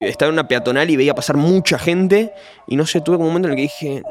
[0.00, 2.32] Estaba en una peatonal y veía pasar mucha gente
[2.68, 4.02] y no sé, tuve como un momento en el que dije,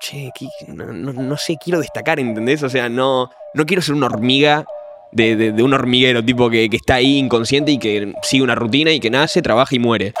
[0.00, 0.30] che,
[0.68, 2.62] no, no- no sé, quiero destacar, ¿entendés?
[2.62, 4.64] O sea, no, no quiero ser una hormiga
[5.12, 9.00] de un hormiguero, tipo que, que está ahí inconsciente y que sigue una rutina y
[9.00, 10.14] que nace, trabaja y muere.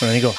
[0.00, 0.34] Bueno, Nico,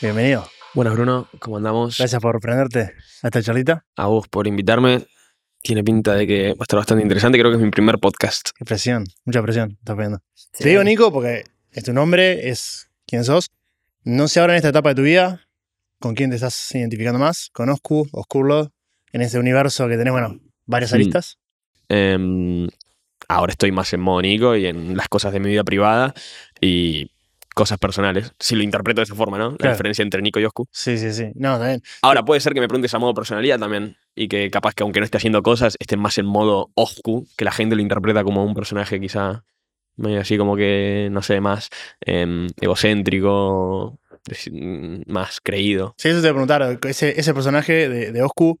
[0.00, 0.48] bienvenido.
[0.74, 1.98] Buenas, Bruno, ¿cómo andamos?
[1.98, 2.92] Gracias por prenderte
[3.22, 3.84] a esta charlita.
[3.96, 5.04] A vos por invitarme.
[5.62, 7.38] Tiene pinta de que va a estar bastante interesante.
[7.38, 8.50] Creo que es mi primer podcast.
[8.56, 10.20] Qué presión, mucha presión estás poniendo.
[10.56, 13.48] Te digo Nico porque es tu nombre, es quién sos.
[14.04, 15.46] No sé ahora en esta etapa de tu vida
[15.98, 18.72] con quién te estás identificando más, con Oscu, Oscurlo,
[19.12, 20.94] en este universo que tenés, bueno, varias Mm.
[20.94, 21.36] aristas.
[21.90, 22.68] Em,
[23.28, 26.14] ahora estoy más en modo Nico y en las cosas de mi vida privada
[26.58, 27.10] y
[27.60, 28.32] cosas personales.
[28.38, 29.50] Si lo interpreto de esa forma, ¿no?
[29.50, 29.74] La Claro.
[29.74, 30.66] diferencia entre Nico y Oscu.
[30.72, 31.30] Sí, sí, sí.
[31.34, 31.82] No, también.
[32.00, 33.96] Ahora, puede ser que me preguntes a modo personalidad también.
[34.14, 37.44] Y que capaz que aunque no esté haciendo cosas, esté más en modo Oscu, que
[37.44, 39.44] la gente lo interpreta como un personaje quizá
[39.96, 41.68] medio así como que, no sé, más
[42.00, 43.98] em, egocéntrico,
[44.50, 45.94] mm, más creído.
[45.98, 46.78] Sí, eso te voy a preguntar.
[46.88, 48.58] Ese, ese personaje de, de Oscu,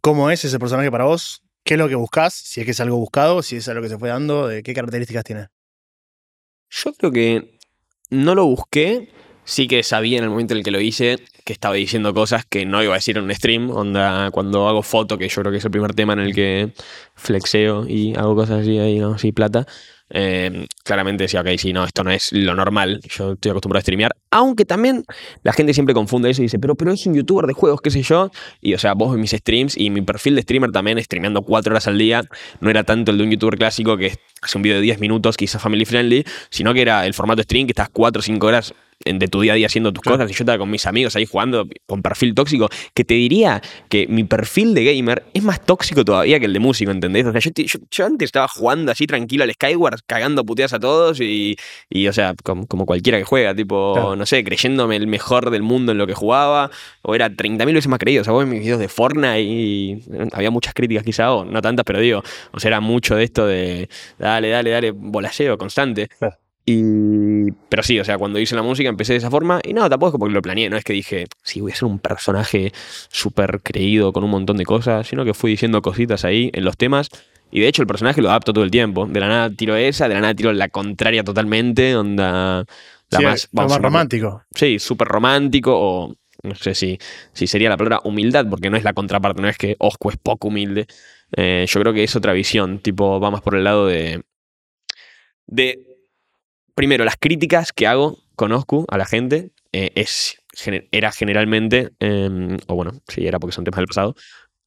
[0.00, 1.42] ¿cómo es ese personaje para vos?
[1.64, 2.32] ¿Qué es lo que buscas?
[2.34, 4.72] Si es que es algo buscado, si es algo que se fue dando, ¿de qué
[4.74, 5.48] características tiene?
[6.70, 7.57] Yo creo que
[8.10, 9.10] no lo busqué.
[9.44, 12.44] Sí que sabía en el momento en el que lo hice que estaba diciendo cosas
[12.44, 13.70] que no iba a decir en un stream.
[13.70, 16.72] Onda, cuando hago foto, que yo creo que es el primer tema en el que
[17.14, 19.14] flexeo y hago cosas así, ahí, ¿no?
[19.14, 19.66] así plata.
[20.10, 23.00] Eh, claramente decía, ok, sí, no, esto no es lo normal.
[23.08, 24.12] Yo estoy acostumbrado a streamear.
[24.30, 25.04] Aunque también
[25.42, 27.90] la gente siempre confunde eso y dice, pero, pero es un youtuber de juegos, qué
[27.90, 28.30] sé yo.
[28.60, 31.72] Y o sea, vos ves mis streams y mi perfil de streamer también, streameando cuatro
[31.72, 32.22] horas al día,
[32.60, 35.36] no era tanto el de un youtuber clásico que hace un video de 10 minutos,
[35.36, 38.74] quizás family friendly, sino que era el formato stream que estás 4 o 5 horas
[39.08, 40.18] en- de tu día a día haciendo tus Claro.
[40.18, 43.60] cosas y yo estaba con mis amigos ahí jugando con perfil tóxico, que te diría
[43.88, 47.26] que mi perfil de gamer es más tóxico todavía que el de músico, ¿entendés?
[47.26, 50.80] O sea, yo, yo- yo antes estaba jugando así tranquilo al Skyward, cagando puteas a
[50.80, 51.56] todos y,
[51.90, 54.16] y, o sea, como, como cualquiera que juega, tipo, Claro.
[54.16, 56.70] no sé, creyéndome el mejor del mundo en lo que jugaba,
[57.02, 59.92] o era 30.000 veces más creído, o sea, vos ves mis videos de Fortnite y
[60.12, 63.24] eh, había muchas críticas quizá, o no tantas, pero digo, o sea, era mucho de
[63.24, 63.88] esto de
[64.18, 66.08] dale, dale, dale, bolaseo constante.
[66.18, 66.36] Claro.
[66.70, 69.88] Y, pero sí, o sea, cuando hice la música empecé de esa forma y no,
[69.88, 72.72] tampoco es porque lo planeé, no es que dije, sí, voy a ser un personaje
[73.08, 76.76] súper creído con un montón de cosas, sino que fui diciendo cositas ahí en los
[76.76, 77.08] temas
[77.50, 79.06] y de hecho el personaje lo adapto todo el tiempo.
[79.06, 82.66] De la nada tiro esa, de la nada tiro la contraria totalmente, onda...
[83.10, 84.42] La Sí, más, vamos más romántico.
[84.54, 86.98] Sí, súper romántico o no sé si,
[87.32, 90.18] si sería la palabra humildad, porque no es la contraparte, no es que Osco es
[90.18, 90.86] poco humilde.
[91.34, 94.22] Eh, yo creo que es otra visión, tipo, va más por el lado de...
[95.46, 95.87] De,
[96.78, 100.38] primero, las críticas que hago con Oscu a la gente eh, es,
[100.92, 104.14] era generalmente, eh, o bueno, sí, era porque son temas del pasado,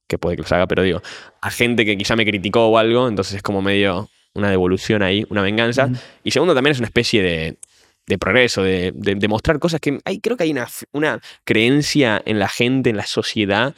[0.06, 1.00] que puede que los haga, pero digo,
[1.40, 5.24] a gente que quizá me criticó o algo, entonces es como medio una devolución ahí,
[5.30, 5.88] una venganza.
[6.22, 7.56] Y segundo, también es una especie de,
[8.06, 12.20] de progreso, de, de, de mostrar cosas que hay, creo que hay una, una creencia
[12.26, 13.74] en la gente, en la sociedad,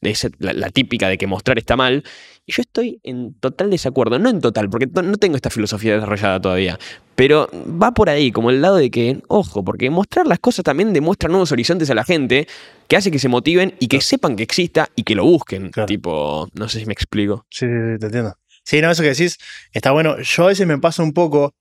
[0.00, 2.04] de esa- la, la típica de que mostrar está mal.
[2.44, 6.40] Y yo estoy en total desacuerdo, no en total, porque no tengo esta filosofía desarrollada
[6.40, 6.78] todavía,
[7.16, 10.92] pero va por ahí, como el lado de que, ojo, porque mostrar las cosas también
[10.92, 12.46] demuestra nuevos horizontes a la gente,
[12.86, 15.70] que hace que se motiven y que sepan que exista y que lo busquen.
[15.70, 15.86] Claro.
[15.86, 17.46] Tipo, no sé si me explico.
[17.50, 18.36] Sí, sí, sí, te entiendo.
[18.62, 19.38] Sí, no, eso que decís
[19.72, 20.20] está bueno.
[20.20, 21.54] Yo a veces me pasa un poco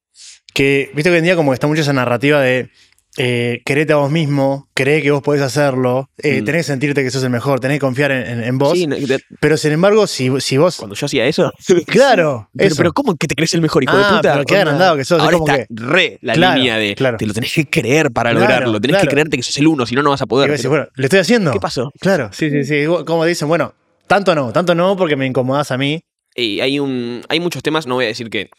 [0.54, 2.70] que, viste que hoy en día como que está mucho esa narrativa de
[3.18, 6.46] eh, querete a vos mismo, cree que vos podés hacerlo, eh, Mm.
[6.46, 8.74] tenés que sentirte que sos el mejor, tenés que confiar en, en- en vos.
[8.78, 10.78] Sí, no, de- Pero sin embargo, si, si vos...
[10.78, 11.52] cuando yo hacía eso.
[11.88, 12.76] Claro, Pero, eso.
[12.78, 14.34] pero ¿cómo que te crees el mejor hijo Ah, de puta?
[14.34, 16.96] pero qué Onda, agrandado que sos, es Ahora como está re la Claro, línea de
[16.96, 17.18] claro.
[17.18, 18.82] te lo tenés que creer para Claro, lograrlo.
[18.82, 20.50] Tenés que creerte que sos el uno, si no, no vas a poder.
[20.52, 21.52] decís, bueno, ¿le estoy haciendo?
[21.52, 21.92] ¿Qué pasó?
[22.00, 22.84] Claro, sí, sí, sí.
[23.06, 23.74] Como dicen, bueno,
[24.08, 26.02] tanto no, tanto no porque me incomodás a mí.
[26.36, 28.50] Y hay, un, hay muchos temas, no voy a decir que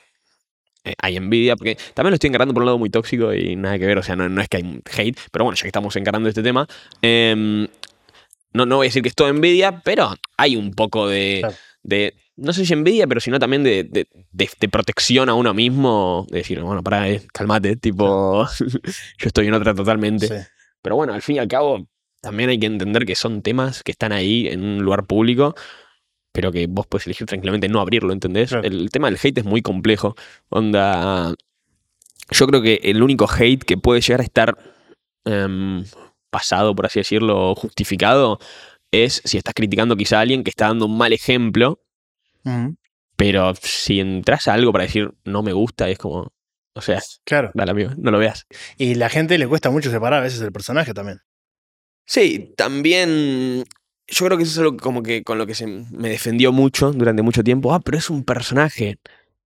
[1.00, 3.86] hay envidia, porque también lo estoy encarando por un lado muy tóxico y nada que
[3.86, 6.28] ver, o sea, no, no es que hay hate, pero bueno, ya que estamos encarando
[6.28, 6.66] este tema,
[7.02, 7.66] em,
[8.52, 11.56] no, no voy a decir que es todo envidia, pero hay un poco de, Claro.
[11.82, 15.54] de no sé si envidia, pero sino también de, de- de- de protección a uno
[15.54, 18.46] mismo, de decir, bueno, pará, eh, calmate, tipo,
[19.18, 20.26] yo estoy en otra totalmente.
[20.28, 20.34] Sí.
[20.82, 21.88] Pero bueno, al fin y al cabo,
[22.20, 25.54] también hay que entender que son temas que están ahí en un lugar público,
[26.36, 28.50] pero que vos puedes elegir tranquilamente no abrirlo, ¿entendés?
[28.50, 28.62] Claro.
[28.68, 30.14] El tema del hate es muy complejo.
[30.50, 31.34] Onda.
[32.30, 34.54] Yo creo que el único hate que puede llegar a estar
[35.24, 35.82] em,
[36.28, 38.38] pasado, por así decirlo, justificado,
[38.90, 41.80] es si estás criticando quizá a alguien que está dando un mal ejemplo,
[43.16, 46.34] pero si entras a algo para decir no me gusta, es como.
[46.74, 47.50] O sea, Claro.
[47.54, 48.46] dale amigo, no lo veas.
[48.76, 51.20] Y la gente le cuesta mucho separar a veces el personaje también.
[52.04, 53.64] Sí, también
[54.08, 56.92] yo creo que eso es algo como que con lo que se me defendió mucho
[56.92, 57.72] durante mucho tiempo.
[57.74, 58.98] Ah, pero es un personaje.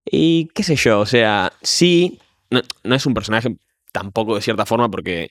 [0.04, 2.18] Y qué sé yo, o sea, sí,
[2.50, 3.56] no, no es un personaje
[3.92, 5.30] tampoco de cierta forma porque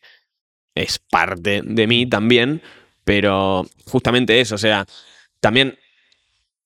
[0.76, 2.62] es parte de mí también,
[3.06, 4.86] pero justamente eso, o sea,
[5.40, 5.78] también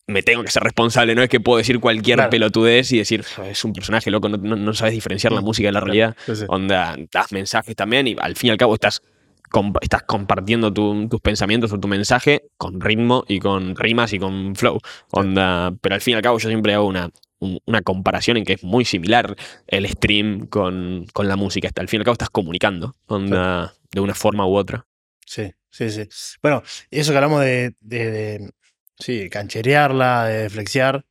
[0.08, 2.30] me tengo que ser responsable, no es que puedo decir cualquier Claro.
[2.32, 5.68] pelotudez y decir, es un personaje loco, no, no- no sabes diferenciar la Mm, música
[5.68, 6.18] de la realidad.
[6.26, 6.46] sí, sí.
[6.48, 9.04] Onda, das mensajes también y al fin y al cabo estás,
[9.50, 14.20] comp- estás compartiendo tu- tus pensamientos o tu mensaje con ritmo y con rimas y
[14.20, 14.80] con flow.
[15.12, 17.10] Onda, pero al fin y al cabo yo siempre hago una,
[17.40, 19.36] un- una comparación en que es muy similar
[19.68, 21.70] el stream con, con la música.
[21.76, 24.86] Al fin y al cabo estás comunicando, onda, de una forma u otra.
[25.26, 26.08] Sí, sí, sí.
[26.42, 28.52] Bueno, eso que hablamos de, de, de,
[28.98, 31.06] sí, cancherearla, de flexiar,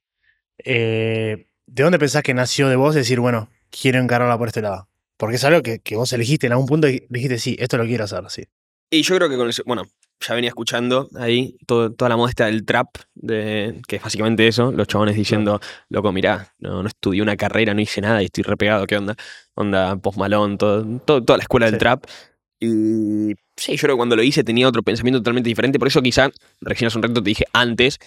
[0.64, 4.87] eh, ¿de dónde pensás que nació de vos decir, bueno, quiero encararla por este lado?
[5.18, 7.84] Porque es algo que, que vos elegiste en algún punto y dijiste, sí, esto lo
[7.84, 8.44] quiero hacer, sí.
[8.90, 9.82] Y yo creo que con eso, bueno,
[10.26, 14.48] ya venía escuchando ahí todo- toda la moda esta del trap, de, que es básicamente
[14.48, 15.60] eso, los chabones diciendo,
[15.90, 19.14] loco, mirá, no, no estudié una carrera, no hice nada y estoy repegado, ¿qué onda?
[19.54, 22.04] Onda, Post Malone, todo, todo- toda la escuela del trap.
[22.60, 26.02] Y sí, yo creo que cuando lo hice tenía otro pensamiento totalmente diferente, por eso
[26.02, 26.30] quizá,
[26.60, 27.98] recién hace un rato te dije antes,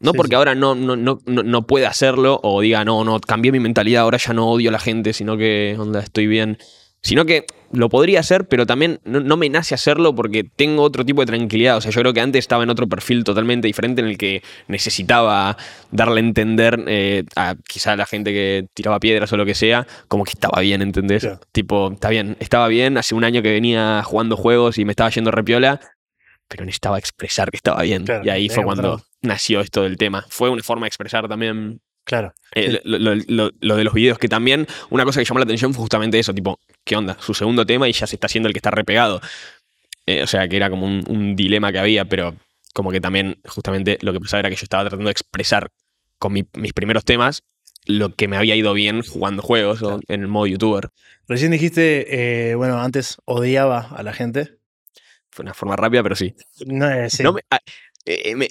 [0.00, 0.36] no Sí, porque sí.
[0.36, 4.32] ahora no, no, no, no, hacerlo o diga, no, no, cambié mi mentalidad, ahora ya
[4.32, 6.58] no odio a la gente, sino que, onda, estoy bien.
[7.00, 11.04] Sino que lo podría hacer, pero también no, no me nace hacerlo porque tengo otro
[11.04, 11.76] tipo de tranquilidad.
[11.76, 14.42] O sea, yo creo que antes estaba en otro perfil totalmente diferente en el que
[14.66, 15.56] necesitaba
[15.92, 19.54] darle a entender eh, a quizá a la gente que tiraba piedras o lo que
[19.54, 21.28] sea, como que estaba bien, ¿entendés?
[21.52, 22.98] Tipo, está bien, estaba bien.
[22.98, 25.80] Hace un año que venía jugando juegos y me estaba yendo repiola,
[26.48, 28.04] pero necesitaba expresar que estaba bien.
[28.04, 29.02] Claro, y ahí fue cuando.
[29.22, 30.24] Nació esto del tema.
[30.28, 32.32] Fue una forma de expresar también Claro.
[32.54, 35.44] eh, lo, lo- lo- lo de los videos, que también una cosa que llamó la
[35.44, 37.16] atención fue justamente eso, tipo, ¿qué onda?
[37.20, 39.20] Su segundo tema y ya se está haciendo el que está repegado.
[40.06, 42.34] Eh, o sea, que era como un, un dilema que había, pero
[42.72, 45.70] como que también justamente lo que pasaba era que yo estaba tratando de expresar
[46.18, 47.42] con mi- mis primeros temas
[47.84, 50.90] lo que me había ido bien jugando juegos o en el modo youtuber.
[51.26, 54.58] Recién dijiste, eh, bueno, antes odiaba a la gente.
[55.30, 56.34] Fue una forma rápida, pero sí.
[56.66, 57.22] No, sí.
[57.22, 57.60] No me- ah,
[58.34, 58.48] me-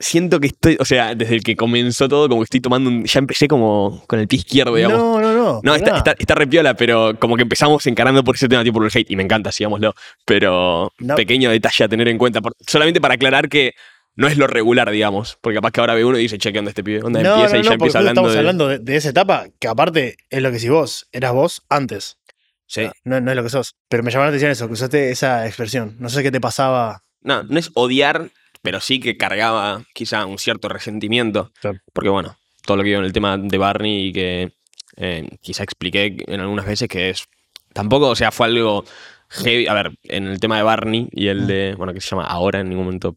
[0.00, 3.04] siento que estoy, o sea, desde el que comenzó todo, como que estoy tomando un,
[3.04, 4.98] ya empecé como con el pie izquierdo, digamos.
[4.98, 5.60] no, no, no.
[5.62, 8.74] No, está, está, está re piola, pero como que empezamos encarando por ese tema tipo
[8.78, 9.94] por el hate y me encanta, sigámoslo.
[10.24, 11.14] Pero No.
[11.16, 13.72] pequeño detalle a tener en cuenta, por- solamente para aclarar que
[14.14, 15.38] no es lo regular, digamos.
[15.40, 17.02] Porque capaz que ahora ve uno y dice, che, ¿qué onda este pibe?
[17.02, 18.38] Onda No, empieza no, y ya empieza hablando estamos de.
[18.38, 22.18] hablando de, de esa etapa, que aparte es lo que si vos, eras vos antes.
[22.66, 22.82] Sí.
[23.04, 23.76] No, no es lo que sos.
[23.88, 25.96] Pero me llamó la atención eso, que usaste esa expresión.
[25.98, 27.02] No sé qué te pasaba.
[27.22, 28.28] No, no es odiar,
[28.62, 31.52] pero sí que cargaba quizá un cierto resentimiento.
[31.60, 31.78] Claro.
[31.92, 34.52] Porque bueno, todo lo que veo en el tema de Barney y que
[34.96, 37.26] eh, quizá expliqué en algunas veces que es.
[37.72, 38.84] Tampoco, o sea, fue algo
[39.28, 39.66] heavy.
[39.66, 41.74] A ver, en el tema de Barney y el de.
[41.76, 43.14] Bueno, que se llama ahora, en ningún momento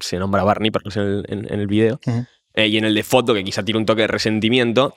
[0.00, 1.98] se nombra Barney, pero no sé en el, en- en el video.
[2.54, 4.94] Eh, y en el de foto, que quizá tiene un toque de resentimiento.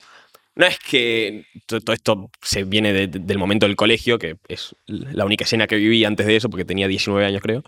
[0.54, 4.36] No es que to- todo esto se viene de- de- del momento del colegio, que
[4.48, 7.62] es la única escena que viví antes de eso, porque tenía 19 años, creo.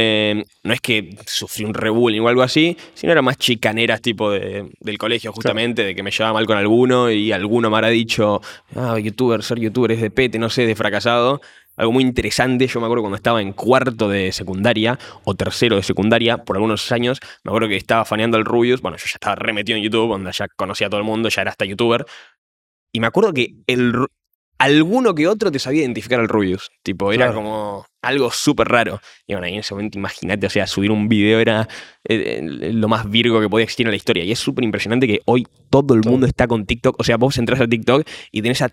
[0.00, 4.30] Eh, no es que sufrí un rebullying o algo así, sino era más chicaneras tipo
[4.30, 7.88] de- del colegio, justamente, de que me llevaba mal con alguno y alguno me habrá
[7.88, 8.40] dicho,
[8.76, 11.40] ah, youtuber, ser youtuber es de pete, no sé, de fracasado.
[11.76, 15.82] Algo muy interesante, yo me acuerdo cuando estaba en cuarto de secundaria o tercero de
[15.82, 19.34] secundaria, por algunos años, me acuerdo que estaba faneando al Rubius, bueno, yo ya estaba
[19.34, 22.04] remetido en YouTube, donde ya conocía a todo el mundo, ya era hasta youtuber,
[22.92, 23.94] y me acuerdo que el,
[24.58, 27.34] alguno que otro te sabía identificar al Rubius, tipo, era Claro.
[27.42, 29.00] como algo súper raro.
[29.26, 31.68] Y bueno, ahí en ese momento, imagínate, o sea, subir un video era
[32.08, 35.06] eh, eh, lo más virgo que podía existir en la historia, y es súper impresionante
[35.06, 36.10] que hoy todo el Todo.
[36.12, 38.70] mundo está con TikTok, o sea, vos entras a TikTok y tenés a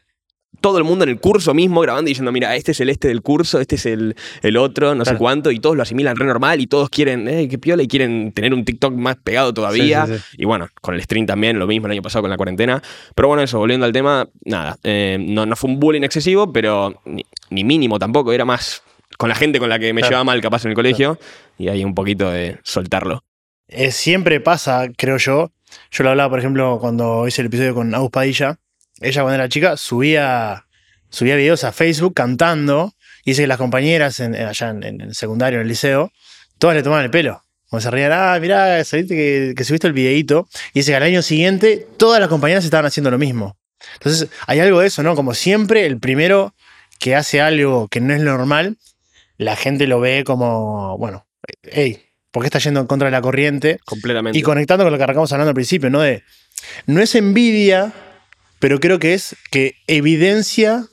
[0.61, 3.07] todo el mundo en el curso mismo grabando y diciendo, mira, este es el este
[3.07, 6.25] del curso, este es el, el otro, no sé cuánto, y todos lo asimilan re
[6.25, 10.05] normal y todos quieren, eh, qué piola, y quieren tener un TikTok más pegado todavía.
[10.05, 10.35] Sí, sí, sí.
[10.39, 12.81] Y bueno, con el stream también, lo mismo el año pasado con la cuarentena.
[13.15, 17.01] Pero bueno, eso, volviendo al tema, nada, eh, no, no fue un bullying excesivo, pero
[17.05, 18.83] ni, ni mínimo tampoco, era más
[19.17, 20.11] con la gente con la que me Claro.
[20.11, 21.17] llevaba mal capaz en el colegio,
[21.57, 23.23] y ahí un poquito de soltarlo.
[23.67, 25.51] Eh, siempre pasa, creo yo.
[25.91, 28.57] Yo lo hablaba, por ejemplo, cuando hice el episodio con Agus Padilla.
[29.01, 30.65] Ella, cuando era chica, subía,
[31.09, 32.93] subía videos a Facebook cantando.
[33.23, 36.11] Y dice que las compañeras en- en- allá en, en el secundario, en el liceo,
[36.59, 37.41] todas le tomaban el pelo.
[37.69, 40.47] Como se reían, ah, mirá, saliste que, que subiste el videíto.
[40.73, 43.57] Y dice que al año siguiente todas las compañeras estaban haciendo lo mismo.
[43.95, 45.15] Entonces, hay algo de eso, ¿no?
[45.15, 46.53] Como siempre, el primero
[46.99, 48.77] que hace algo que no es normal,
[49.37, 51.27] la gente lo ve como, bueno,
[51.63, 53.79] hey, ¿por qué está yendo en contra de la corriente?
[53.83, 54.37] Completamente.
[54.39, 55.99] Y conectando con lo que arrancamos hablando al principio, ¿no?
[56.01, 56.23] De,
[56.85, 57.91] no es envidia,
[58.59, 60.85] pero creo que es que evidencia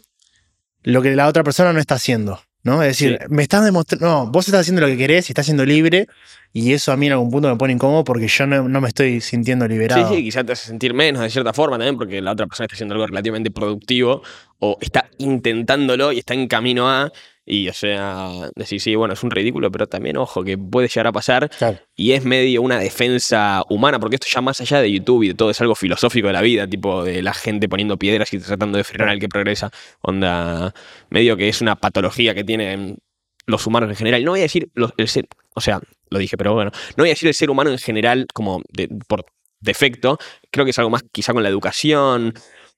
[0.82, 2.40] lo que la otra persona no está haciendo.
[2.64, 2.80] ¿no?
[2.82, 3.26] Es decir, Sí.
[3.28, 6.06] me estás demostrando, no, vos estás haciendo lo que querés y estás siendo libre
[6.52, 8.86] y eso a mí en algún punto me pone incómodo porque yo no, no me
[8.86, 10.08] estoy sintiendo liberado.
[10.08, 12.66] Sí, sí, quizás te hace sentir menos de cierta forma también, porque la otra persona
[12.66, 14.22] está haciendo algo relativamente productivo
[14.60, 17.10] o está intentándolo y está en camino a.
[17.44, 21.08] Y, o sea, decir, sí, bueno, es un ridículo, pero también, ojo, que puede llegar
[21.08, 21.78] a pasar Claro.
[21.96, 25.34] y es medio una defensa humana, porque esto ya más allá de YouTube y de
[25.34, 28.78] todo es algo filosófico de la vida, tipo de la gente poniendo piedras y tratando
[28.78, 29.70] de frenar al que progresa.
[30.02, 30.72] Onda,
[31.10, 32.98] medio que es una patología que tienen
[33.46, 34.22] los humanos en general.
[34.24, 35.80] No voy a decir los- el ser, o sea,
[36.10, 38.88] lo dije, pero bueno, no voy a decir el ser humano en general como de-
[39.08, 39.24] por
[39.58, 40.18] defecto.
[40.52, 42.34] Creo que es algo más quizá con la educación.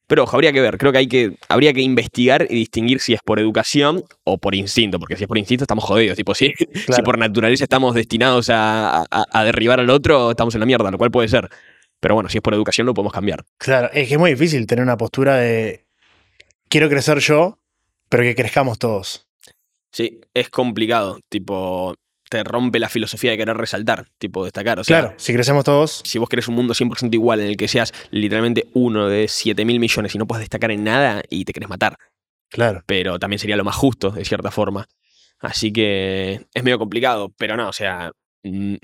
[0.06, 3.14] Pero ojo, habría que ver, creo que, hay que habría que investigar y distinguir si
[3.14, 6.16] es por educación o por instinto, porque si es por instinto estamos jodidos.
[6.16, 6.52] Tipo, si,
[6.94, 10.90] si por naturaleza estamos destinados a, a- a derribar al otro, estamos en la mierda,
[10.90, 11.48] lo cual puede ser.
[12.00, 13.44] Pero bueno, si es por educación lo podemos cambiar.
[13.56, 15.86] Claro, es que es muy difícil tener una postura de
[16.68, 17.58] quiero crecer yo,
[18.10, 19.26] pero que crezcamos todos.
[19.90, 21.18] Sí, es complicado.
[21.30, 21.94] Tipo,
[22.34, 24.78] te rompe la filosofía de querer resaltar, tipo, destacar.
[24.80, 27.56] O sea, Claro, si crecemos todos, si vos querés un mundo 100% igual en el
[27.56, 31.44] que seas literalmente uno de 7 mil millones y no puedes destacar en nada y
[31.44, 31.96] te querés matar.
[32.50, 32.82] claro.
[32.86, 34.86] Pero también sería lo más justo, de cierta forma.
[35.40, 38.12] Así que es medio complicado, pero no, o sea,
[38.44, 38.74] mm,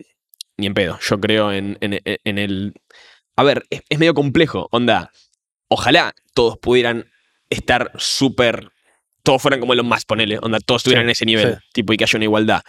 [0.59, 0.99] ni en pedo.
[1.01, 2.75] Yo creo en, en- en el...
[3.37, 5.11] A ver, es, es medio complejo, onda.
[5.69, 7.11] Ojalá todos pudieran
[7.49, 8.69] estar súper...
[9.23, 11.61] Todos fueran como los más, ponele, onda, todos estuvieran Sí, en ese nivel, sí.
[11.75, 12.63] tipo, y que haya una igualdad.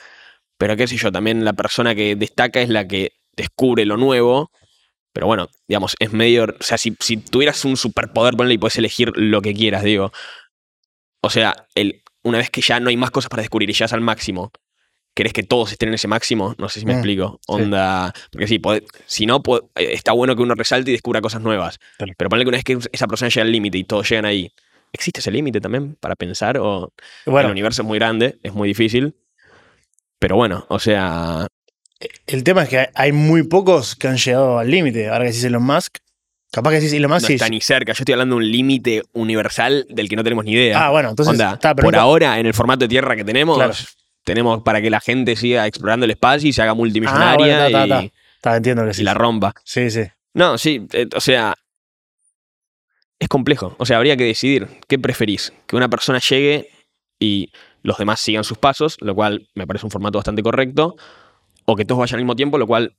[0.62, 4.52] Pero qué sé yo, también la persona que destaca es la que descubre lo nuevo.
[5.12, 6.44] Pero bueno, digamos, es medio.
[6.44, 10.12] O sea, si, si tuvieras un superpoder, ponle y puedes elegir lo que quieras, digo.
[11.22, 13.86] O sea, el, una vez que ya no hay más cosas para descubrir y ya
[13.86, 14.52] es al máximo,
[15.16, 16.54] ¿querés que todos estén en ese máximo?
[16.60, 17.40] No sé si me Mm, explico.
[17.48, 18.14] Onda.
[18.32, 18.62] Porque sí,
[19.08, 19.42] si no,
[19.78, 21.80] eh, está bueno que uno resalte y descubra cosas nuevas.
[21.98, 22.14] Claro.
[22.16, 24.52] Pero ponle que una vez que esa persona llega al límite y todos llegan ahí,
[24.94, 26.60] ¿existe ese límite también para pensar?
[26.60, 26.94] O
[27.26, 29.16] el Bueno, universo es muy grande, es muy difícil.
[30.22, 31.48] Pero bueno, o sea,
[32.28, 35.10] el tema es que hay muy pocos que han llegado al límite.
[35.10, 35.98] Ahora que decís Elon Musk,
[36.52, 37.34] capaz que decís Elon Musk no sí.
[37.34, 37.94] está ni cerca.
[37.94, 40.86] Yo estoy hablando de un límite universal del que no tenemos ni idea.
[40.86, 43.74] Ah, bueno, entonces Onda, está, por ahora, en el formato de tierra que tenemos, Claro.
[44.24, 47.80] tenemos para que la gente siga explorando el espacio y se haga Ah, multimillonaria bueno,
[47.80, 48.04] y, está.
[48.36, 49.02] Está, entiendo que sí.
[49.02, 49.56] y la rompa.
[49.64, 50.04] Sí, sí.
[50.36, 51.56] No, sí, eh, o sea,
[53.18, 53.76] es complejo.
[53.80, 55.52] O sea, habría que decidir qué preferís.
[55.66, 56.70] Que una persona llegue
[57.20, 57.52] y
[57.84, 60.96] los demás sigan sus pasos, lo cual me parece un formato bastante correcto,
[61.66, 62.94] o que todos vayan al mismo tiempo, lo cual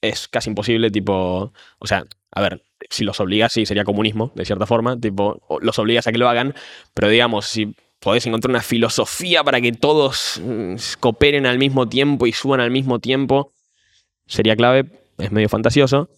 [0.00, 4.44] es casi imposible, tipo, o sea, a ver, si los obligas, sí, sería comunismo, de
[4.44, 6.54] cierta forma, tipo, los obligas a que lo hagan,
[6.94, 12.26] pero digamos, si podés encontrar una filosofía para que todos mm, cooperen al mismo tiempo
[12.28, 13.52] y suban al mismo tiempo,
[14.26, 14.84] sería clave,
[15.18, 16.08] es medio fantasioso.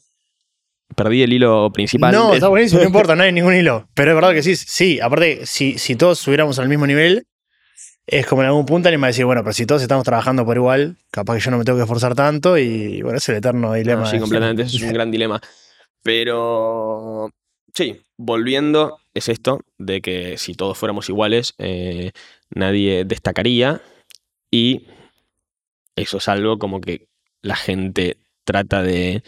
[0.96, 2.12] Perdí el hilo principal.
[2.12, 3.88] No, Es- está buenísimo, no importa, no hay ningún hilo.
[3.94, 5.00] Pero es verdad que sí, sí.
[5.00, 7.24] Aparte, si, si todos estuviéramos al mismo nivel,
[8.10, 10.44] es como en algún punto alguien va a decir, bueno, pero si todos estamos trabajando
[10.44, 13.36] por igual, capaz que yo no me tengo que esforzar tanto y bueno, es el
[13.36, 14.02] eterno dilema.
[14.02, 15.40] No, sí, completamente, es un gran dilema.
[16.02, 17.30] Pero
[17.72, 22.10] sí, volviendo, es esto, de que si todos fuéramos iguales, eh,
[22.50, 23.80] nadie destacaría
[24.50, 24.86] y
[25.94, 27.06] eso es algo como que
[27.42, 29.22] la gente trata de,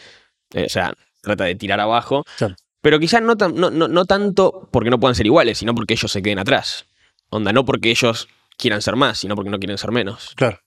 [0.54, 2.24] eh, o sea, trata de tirar abajo,
[2.80, 6.10] pero quizás no, no, no, no tanto porque no puedan ser iguales, sino porque ellos
[6.10, 6.86] se queden atrás.
[7.28, 10.32] Onda, no porque ellos quieran ser más, sino porque no quieren ser menos.
[10.36, 10.58] Claro.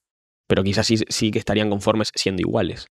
[0.47, 2.87] Pero quizás sí, sí que estarían conformes siendo iguales.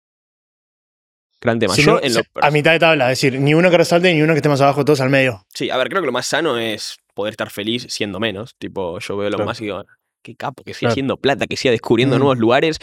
[1.42, 1.74] Gran tema.
[1.74, 4.14] Si Yo, no- en lo a mitad de tabla, es decir, ni uno que resalte
[4.14, 5.44] ni uno que esté más abajo, todos al medio.
[5.54, 8.56] Sí, a ver, creo que lo más sano es poder estar feliz siendo menos.
[8.60, 9.48] Tipo, yo veo lo Claro.
[9.50, 9.84] más y digo,
[10.22, 10.92] qué capo, que siga Claro.
[10.94, 12.20] haciendo plata, que siga descubriendo Mm.
[12.20, 12.78] nuevos lugares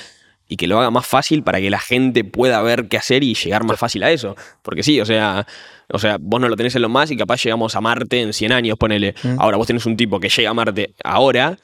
[0.48, 3.34] y que lo haga más fácil para que la gente pueda ver qué hacer y
[3.34, 4.34] llegar más fácil a eso.
[4.62, 5.46] Porque sí, o sea,
[5.90, 8.32] o sea, vos no lo tenés en lo más y capaz llegamos a Marte en
[8.32, 9.14] 100 años, ponele.
[9.22, 9.36] Mm.
[9.40, 11.58] Ahora vos tenés un tipo que llega a Marte ahora,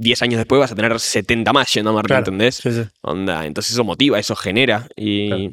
[0.00, 2.20] 10 años después vas a tener 70 más yendo a Claro.
[2.20, 2.56] ¿entendés?
[2.56, 2.82] Sí, sí.
[3.02, 5.52] Onda, entonces eso motiva, eso genera y, Claro.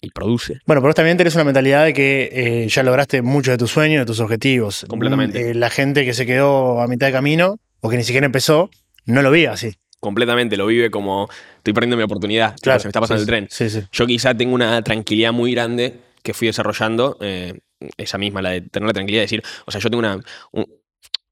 [0.00, 0.54] y produce.
[0.66, 3.70] Bueno, pero vos también tenés una mentalidad de que eh, ya lograste muchos de tus
[3.70, 4.84] sueños, de tus objetivos.
[4.88, 5.50] Completamente.
[5.50, 8.70] Eh, la gente que se quedó a mitad de camino o que ni siquiera empezó,
[9.04, 9.72] no lo vi así.
[10.00, 11.28] Completamente, lo vive como
[11.58, 13.46] estoy perdiendo mi oportunidad, tipo, se me está pasando sí, el tren.
[13.50, 13.82] Sí, sí.
[13.92, 17.54] Yo quizá tengo una tranquilidad muy grande que fui desarrollando, eh,
[17.96, 20.20] esa misma, la de tener la tranquilidad de decir, o sea, yo tengo una,
[20.52, 20.66] un,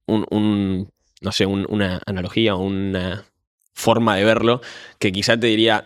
[0.07, 0.89] un- un,
[1.25, 3.25] no sé, un- una analogía, una
[3.73, 4.61] forma de verlo,
[4.99, 5.85] que quizá te diría,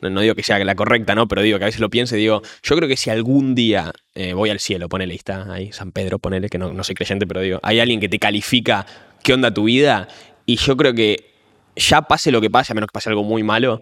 [0.00, 1.28] no, digo que sea la correcta, ¿no?
[1.28, 3.92] Pero digo que a veces lo pienso y digo, yo creo que si algún día
[4.14, 7.26] eh, voy al cielo, ponele, está, ahí San Pedro, ponele, que no, no soy creyente,
[7.26, 8.86] pero digo, hay alguien que te califica
[9.22, 10.08] qué onda tu vida,
[10.46, 11.30] y yo creo que
[11.76, 13.80] ya pase lo que pase, a menos que pase algo muy malo,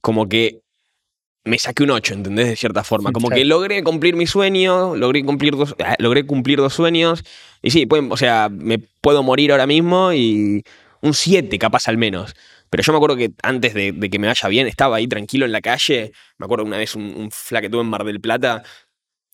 [0.00, 0.62] como que
[1.44, 2.48] me saqué un 8, ¿entendés?
[2.48, 3.10] De cierta forma.
[3.12, 7.24] Como que logré cumplir mi sueño, logré cumplir dos, ah, logré cumplir dos sueños.
[7.62, 10.62] Y sí, pueden- o sea, me puedo morir ahora mismo y.
[11.04, 12.34] un 7 capaz al menos.
[12.70, 15.44] Pero yo me acuerdo que antes de, de que me vaya bien, estaba ahí tranquilo
[15.44, 16.12] en la calle.
[16.38, 18.62] Me acuerdo una vez un, un fla que tuve en Mar del Plata,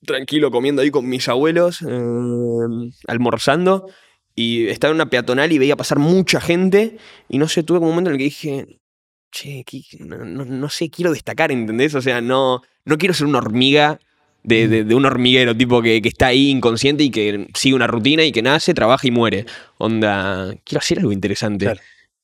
[0.05, 3.87] tranquilo comiendo ahí con mis abuelos, eh, almorzando.
[4.35, 6.97] Y estaba en una peatonal y veía pasar mucha gente.
[7.29, 8.81] Y no sé, tuve como un momento en el que dije,
[9.31, 9.65] che,
[10.01, 11.95] no, no- no sé, quiero destacar, ¿entendés?
[11.95, 14.01] O sea, no, no quiero ser una hormiga
[14.43, 17.87] de, de- de un hormiguero, tipo que, que está ahí inconsciente y que sigue una
[17.87, 19.45] rutina y que nace, trabaja y muere.
[19.79, 21.67] Onda, quiero hacer algo interesante.
[21.67, 21.81] Claro.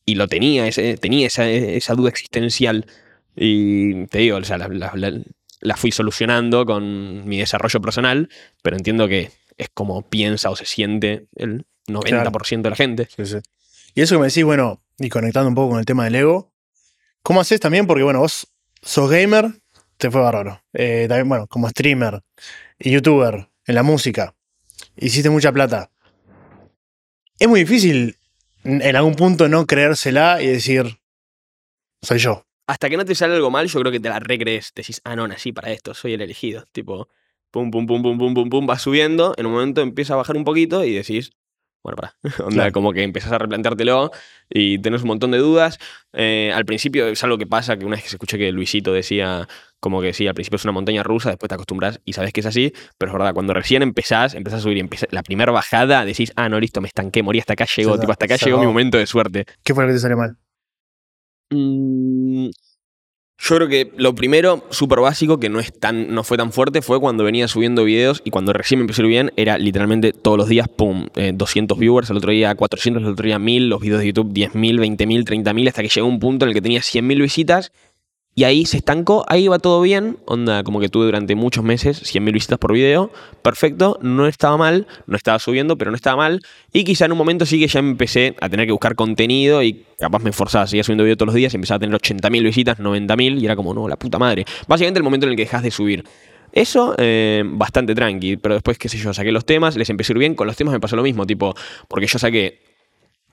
[0.07, 2.87] Y lo tenía, ese- tenía esa, esa duda existencial.
[3.37, 5.21] Y te digo, o sea, la, la- la-
[5.61, 8.29] la fui solucionando con mi desarrollo personal,
[8.63, 13.09] pero entiendo que es como piensa o se siente el 90% de la gente.
[13.17, 13.37] Sí, sí.
[13.95, 16.53] Y eso que me decís, bueno, y conectando un poco con el tema del ego,
[17.25, 17.89] ¿cómo haces también?
[17.89, 18.47] Porque, bueno, vos
[18.83, 19.51] sos gamer,
[19.97, 20.63] te fue bárbaro.
[20.73, 22.23] Eh, también, bueno, como streamer
[22.79, 24.37] y youtuber en la música,
[24.95, 25.91] hiciste mucha plata.
[27.41, 28.17] Es muy difícil
[28.63, 30.99] en algún punto no creérsela y decir,
[32.03, 32.47] soy yo.
[32.67, 34.73] hasta que no te sale algo mal, yo creo que te la recrees.
[34.75, 36.65] Decís, ah, no, nací para esto, soy el elegido.
[36.73, 37.09] Tipo,
[37.51, 39.35] pum, pum, pum, pum, pum, pum, pum, va subiendo.
[39.37, 41.33] En un momento empieza a bajar un poquito y decís,
[41.85, 42.15] bueno, para.
[42.45, 42.73] Onda, Claro.
[42.73, 44.11] como que empezás a replanteártelo
[44.51, 45.79] y tenés un montón de dudas.
[46.15, 48.93] Eh, al principio es algo que pasa, que una vez que se escuché que Luisito
[48.93, 49.47] decía,
[49.81, 52.41] como que sí, al principio es una montaña rusa, después te acostumbras y sabes que
[52.41, 56.05] es así, pero es verdad, cuando recién empezás, empezás a subir y la primera bajada,
[56.05, 58.67] decís, ah, no, listo, me estanqué, morí, hasta acá llegó, tipo, hasta acá llegó mi
[58.67, 59.45] momento de suerte.
[59.63, 60.37] ¿Qué fue lo que te salió mal?
[61.51, 62.49] Mm,
[63.47, 66.81] Yo creo que lo primero, súper básico, que no, es tan, no fue tan fuerte,
[66.81, 70.15] fue cuando venía subiendo videos y cuando recién me empezó a ir bien, era literalmente
[70.15, 73.69] todos los días, pum, eh, 200 viewers, el otro día 400, el otro día 1000,
[73.69, 76.63] los videos de YouTube 10.000, 20.000, 30.000, hasta que llegó un punto en el que
[76.63, 77.71] tenía 100.000 visitas
[78.35, 82.03] y ahí se estancó, ahí iba todo bien, onda, como que tuve durante muchos meses
[82.03, 83.11] 100.000 visitas por video,
[83.43, 87.19] perfecto, no estaba mal, no estaba subiendo, pero no estaba mal, y quizá en un
[87.19, 90.83] momento sí que ya empecé a tener que buscar contenido y capaz me esforzaba, seguía
[90.83, 93.87] subiendo video todos los días, empezaba a tener 80.000 visitas, 90.000, y era como, no,
[93.89, 94.45] la puta madre.
[94.67, 96.05] Básicamente el momento en el que dejas de subir.
[96.53, 100.15] Eso, eh, bastante tranqui, pero después, qué sé yo, saqué los temas, les empecé a
[100.15, 101.55] ir bien, con los temas me pasó lo mismo, tipo,
[101.89, 102.61] porque yo saqué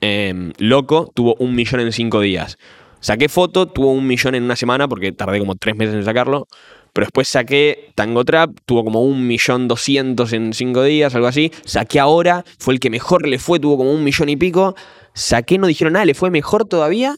[0.02, 2.58] eh, Loco, tuvo un millón en cinco días.
[3.02, 6.48] Saqué foto, tuvo un millón en una semana porque tardé como tres meses en sacarlo.
[6.94, 11.52] Pero después saqué Tango Trap, tuvo como un millón doscientos en cinco días, algo así.
[11.66, 14.76] Saqué ahora, fue el que mejor le fue, tuvo como un millón y pico.
[15.14, 17.16] Saqué, no dijeron nada, le fue mejor todavía.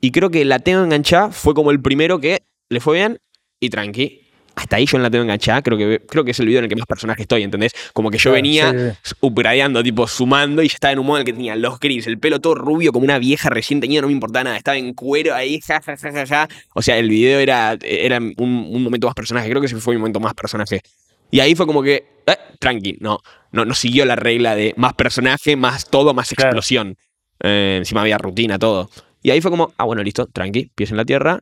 [0.00, 3.18] Y creo que la tengo enganchada fue como el primero que le fue bien
[3.60, 4.21] y tranqui.
[4.54, 6.64] Hasta ahí yo en la tengo enganchada, creo que, creo que es el video en
[6.64, 7.72] el que más personaje estoy, ¿entendés?
[7.92, 11.16] Como que yo Claro, venía sí, upgradeando, tipo sumando, y ya estaba en un modo
[11.18, 14.02] en el que tenía los gris, el pelo todo rubio como una vieja recién teñida,
[14.02, 16.48] no me importaba nada, estaba en cuero ahí, ja, ja, ja, ja, ja.
[16.74, 19.94] O sea, el video era, era un, un momento más personaje, creo que ese fue
[19.94, 20.82] mi momento más personaje.
[21.30, 23.20] Y ahí fue como que, eh, tranqui, no,
[23.52, 26.50] no, no siguió la regla de más personaje, más todo, más Claro.
[26.50, 26.96] explosión.
[27.40, 28.90] Eh, encima había rutina, todo.
[29.22, 31.40] Y ahí fue como, ah, bueno, listo, tranqui, pies en la tierra,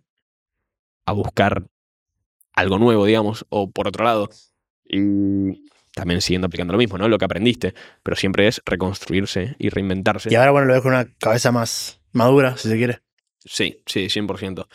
[1.06, 1.64] a buscar
[2.52, 4.28] algo nuevo, digamos, o por otro lado.
[4.84, 7.08] Y también siguiendo aplicando lo mismo, ¿no?
[7.08, 7.74] Lo que aprendiste.
[8.02, 10.30] Pero siempre es reconstruirse y reinventarse.
[10.32, 13.00] Y ahora, bueno, lo ves con una cabeza más madura, si se quiere.
[13.44, 14.68] Sí, sí, 100%.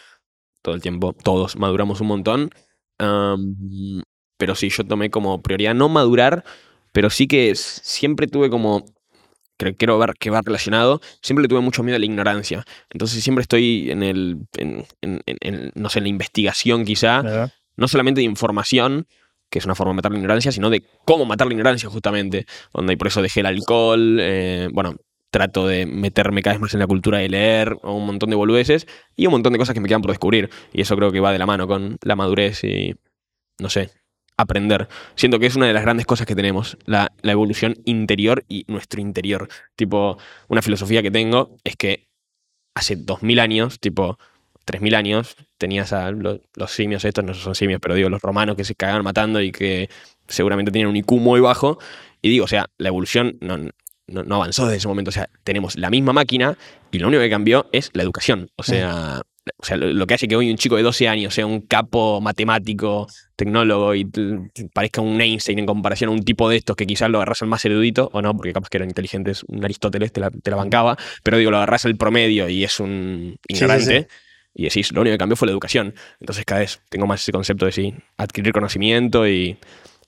[0.62, 2.50] Todo el tiempo, todos maduramos un montón.
[4.38, 6.44] Pero sí, yo tomé como prioridad no madurar,
[6.92, 8.86] pero sí que siempre tuve como,
[9.58, 12.66] creo, quiero ver que va relacionado, siempre le tuve mucho miedo a la ignorancia.
[12.90, 17.22] Entonces siempre estoy en el, en, en- en- en, no sé, en la investigación quizá,
[17.22, 17.52] ¿verdad?
[17.78, 19.08] No solamente de información,
[19.50, 22.46] que es una forma de matar la ignorancia, sino de cómo matar la ignorancia justamente.
[22.74, 24.96] Donde por eso dejé el alcohol, eh, bueno,
[25.30, 28.88] trato de meterme cada vez más en la cultura de leer, un montón de boludeces,
[29.16, 30.50] y un montón de cosas que me quedan por descubrir.
[30.74, 32.96] Y eso creo que va de la mano con la madurez y,
[33.60, 33.92] no sé,
[34.38, 34.88] aprender.
[35.16, 38.66] Siento que es una de las grandes cosas que tenemos, la, la evolución interior y
[38.68, 39.50] nuestro interior.
[39.76, 42.08] Tipo, una filosofía que tengo es que
[42.76, 44.18] hace 2000 años, tipo
[44.66, 48.56] 3000 años, tenías a lo- los simios, estos no son simios, pero digo, los romanos
[48.56, 49.90] que se cagaban matando y que
[50.28, 51.80] seguramente tenían un IQ muy bajo.
[52.22, 55.10] Y digo, o sea, la evolución no, no, no avanzó desde ese momento.
[55.10, 56.58] O sea, tenemos la misma máquina
[56.92, 58.50] y lo único que cambió es la educación.
[58.56, 59.22] O sea,
[59.58, 61.62] o sea lo, lo que hace que hoy un chico de 12 años sea un
[61.62, 64.06] capo matemático, tecnólogo y
[64.74, 67.48] parezca un Einstein en comparación a un tipo de estos que quizás lo agarras al
[67.50, 70.58] más erudito, o no, porque capaz que eran inteligentes, un Aristóteles te la, te la
[70.58, 74.02] bancaba, pero digo, lo agarras al promedio y es un sí, ignorante.
[74.02, 74.08] sí.
[74.56, 75.94] Y decís, lo único que cambió fue la educación.
[76.20, 79.58] Entonces cada vez tengo más ese concepto de sí, adquirir conocimiento y,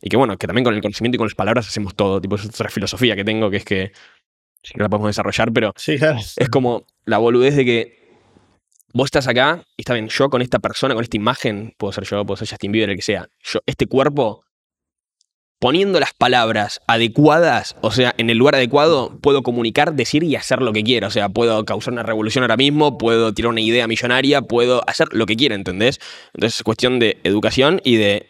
[0.02, 2.22] y que bueno, que también con el conocimiento y con las palabras hacemos todo.
[2.22, 3.92] Tipo, es otra filosofía que tengo que es que
[4.64, 6.18] sí que la podemos desarrollar, pero Sí, claro.
[6.18, 7.98] es como la boludez de que
[8.94, 12.06] vos estás acá y está bien, yo con esta persona, con esta imagen, puedo ser
[12.06, 13.28] yo, puedo ser Justin Bieber, el que sea.
[13.44, 14.44] Yo, este cuerpo
[15.60, 20.62] poniendo las palabras adecuadas, o sea, en el lugar adecuado, puedo comunicar, decir y hacer
[20.62, 21.08] lo que quiera.
[21.08, 25.08] O sea, puedo causar una revolución ahora mismo, puedo tirar una idea millonaria, puedo hacer
[25.12, 26.00] lo que quiera, ¿entendés?
[26.34, 28.30] Entonces es cuestión de educación y de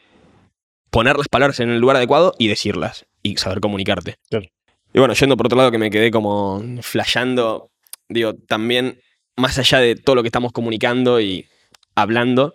[0.90, 4.16] poner las palabras en el lugar adecuado y decirlas y saber comunicarte.
[4.30, 4.46] Claro.
[4.94, 7.72] Y bueno, yendo por otro lado que me quedé como flasheando,
[8.08, 9.02] digo, también
[9.36, 11.46] más allá de todo lo que estamos comunicando y
[11.94, 12.54] hablando,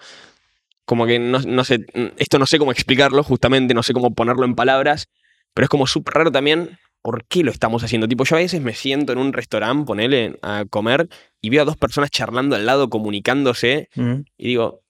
[0.85, 4.45] como que no, no sé, esto no sé cómo explicarlo justamente, no sé cómo ponerlo
[4.45, 5.09] en palabras,
[5.55, 8.07] pero es como súper raro también por qué lo estamos haciendo.
[8.09, 11.09] Tipo, yo a veces me siento en un restaurante, ponele, a comer
[11.40, 14.21] y veo a dos personas charlando al lado, comunicándose, Mm.
[14.38, 14.83] y digo,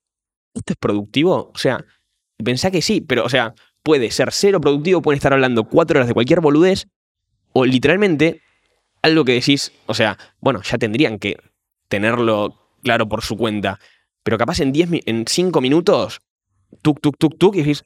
[0.54, 1.50] ¿esto es productivo?
[1.54, 1.84] O sea,
[2.42, 6.08] pensá que sí, pero, o sea, puede ser cero productivo, pueden estar hablando cuatro horas
[6.08, 6.86] de cualquier boludez,
[7.52, 8.40] o literalmente
[9.02, 11.36] algo que decís, o sea, bueno, ya tendrían que
[11.88, 13.78] tenerlo claro por su cuenta,
[14.22, 16.20] pero capaz en 10 mi- en 5 minutos,
[16.82, 17.82] tuk, tuk, tuk, tuk, y decís,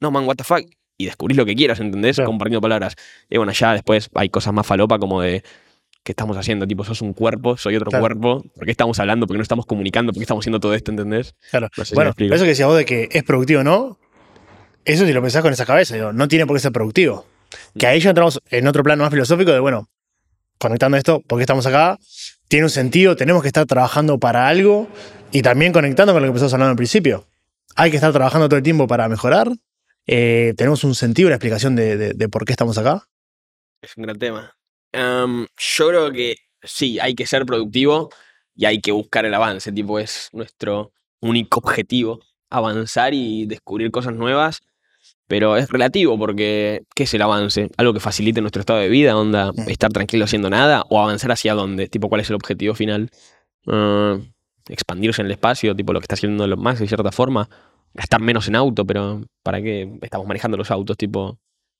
[0.00, 0.62] no, man, what the fuck,
[0.98, 2.16] y descubrís lo que quieras, ¿entendés?
[2.16, 2.28] Claro.
[2.30, 2.94] Compartiendo palabras.
[3.28, 5.42] Y bueno, ya después hay cosas más falopa como de,
[6.04, 6.66] ¿qué estamos haciendo?
[6.66, 8.02] Tipo, sos un cuerpo, soy otro Claro.
[8.02, 9.26] cuerpo, ¿por qué estamos hablando?
[9.26, 10.12] ¿Por qué no estamos comunicando?
[10.12, 11.34] ¿Por qué estamos haciendo todo esto, ¿entendés?
[11.50, 11.68] Claro.
[11.76, 13.98] No sé si bueno, eso que decías vos de que es productivo o no,
[14.84, 17.26] eso si lo pensás con esa cabeza, digo, no tiene por qué ser productivo.
[17.78, 19.88] Que ahí ya entramos en otro plano más filosófico de, bueno,
[20.60, 21.98] conectando esto, ¿por qué estamos acá?
[22.48, 24.88] Tiene un sentido, tenemos que estar trabajando para algo
[25.32, 27.26] y también conectando con lo que empezamos hablando al principio.
[27.76, 29.48] Hay que estar trabajando todo el tiempo para mejorar.
[30.06, 33.08] Eh, tenemos un sentido, una explicación de, por qué estamos acá.
[33.80, 34.54] Es un gran tema.
[34.92, 38.10] Yo creo que sí, hay que ser productivo
[38.54, 39.72] y hay que buscar el avance.
[39.72, 42.20] Tipo, es nuestro único objetivo.
[42.50, 44.60] Avanzar y descubrir cosas nuevas.
[45.30, 47.70] Pero es relativo porque, ¿qué es el avance?
[47.76, 49.16] ¿Algo que facilite nuestro estado de vida?
[49.16, 49.68] ¿Onda Mm.
[49.68, 50.84] estar tranquilo haciendo nada?
[50.90, 51.86] ¿O avanzar hacia dónde?
[51.86, 53.10] Tipo, ¿cuál es el objetivo final?
[53.68, 54.18] Ah,
[54.68, 57.48] expandirse en el espacio, tipo lo que está haciendo los Musk de cierta forma.
[57.94, 60.96] Gastar menos en auto, pero ¿para qué estamos manejando los autos?
[60.96, 61.38] Tipo,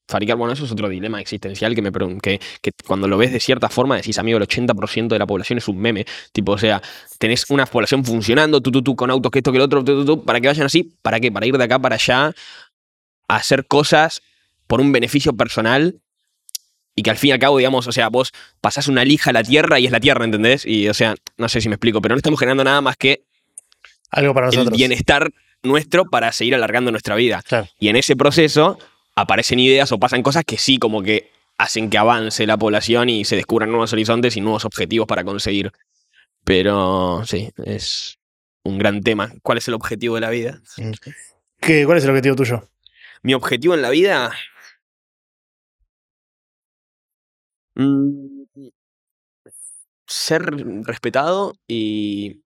[0.08, 1.90] fabricar, bueno, eso es otro dilema existencial que me
[2.22, 5.58] que, que cuando lo ves de cierta forma decís, amigo, el 80% de la población
[5.58, 6.06] es un meme.
[6.32, 6.80] Tipo, o sea,
[7.18, 10.04] tenés una población funcionando, tú, tú, tú, con autos, que esto, que el otro, tú,
[10.04, 11.32] tú, tú, para que vayan así, ¿para qué?
[11.32, 12.32] Para ir de acá para allá
[13.30, 14.22] a hacer cosas
[14.66, 16.00] por un beneficio personal
[16.94, 19.32] y que al fin y al cabo, digamos, o sea, vos pasás una lija a
[19.32, 20.66] la tierra y es la tierra, ¿entendés?
[20.66, 23.24] Y, o sea, no sé si me explico, pero no estamos generando nada más que
[24.10, 24.76] Algo para el nosotros.
[24.76, 25.30] bienestar
[25.62, 27.42] nuestro para seguir alargando nuestra vida.
[27.46, 27.68] Claro.
[27.78, 28.78] Y en ese proceso
[29.14, 33.24] aparecen ideas o pasan cosas que sí como que hacen que avance la población y
[33.24, 35.72] se descubran nuevos horizontes y nuevos objetivos para conseguir.
[36.44, 38.18] Pero sí, es
[38.64, 39.32] un gran tema.
[39.42, 40.60] ¿Cuál es el objetivo de la vida?
[41.60, 42.64] ¿Qué, ¿Cuál es el objetivo tuyo?
[43.22, 44.32] Mi objetivo en la vida...
[47.74, 48.40] mm,
[50.06, 50.42] ser
[50.84, 52.42] respetado y...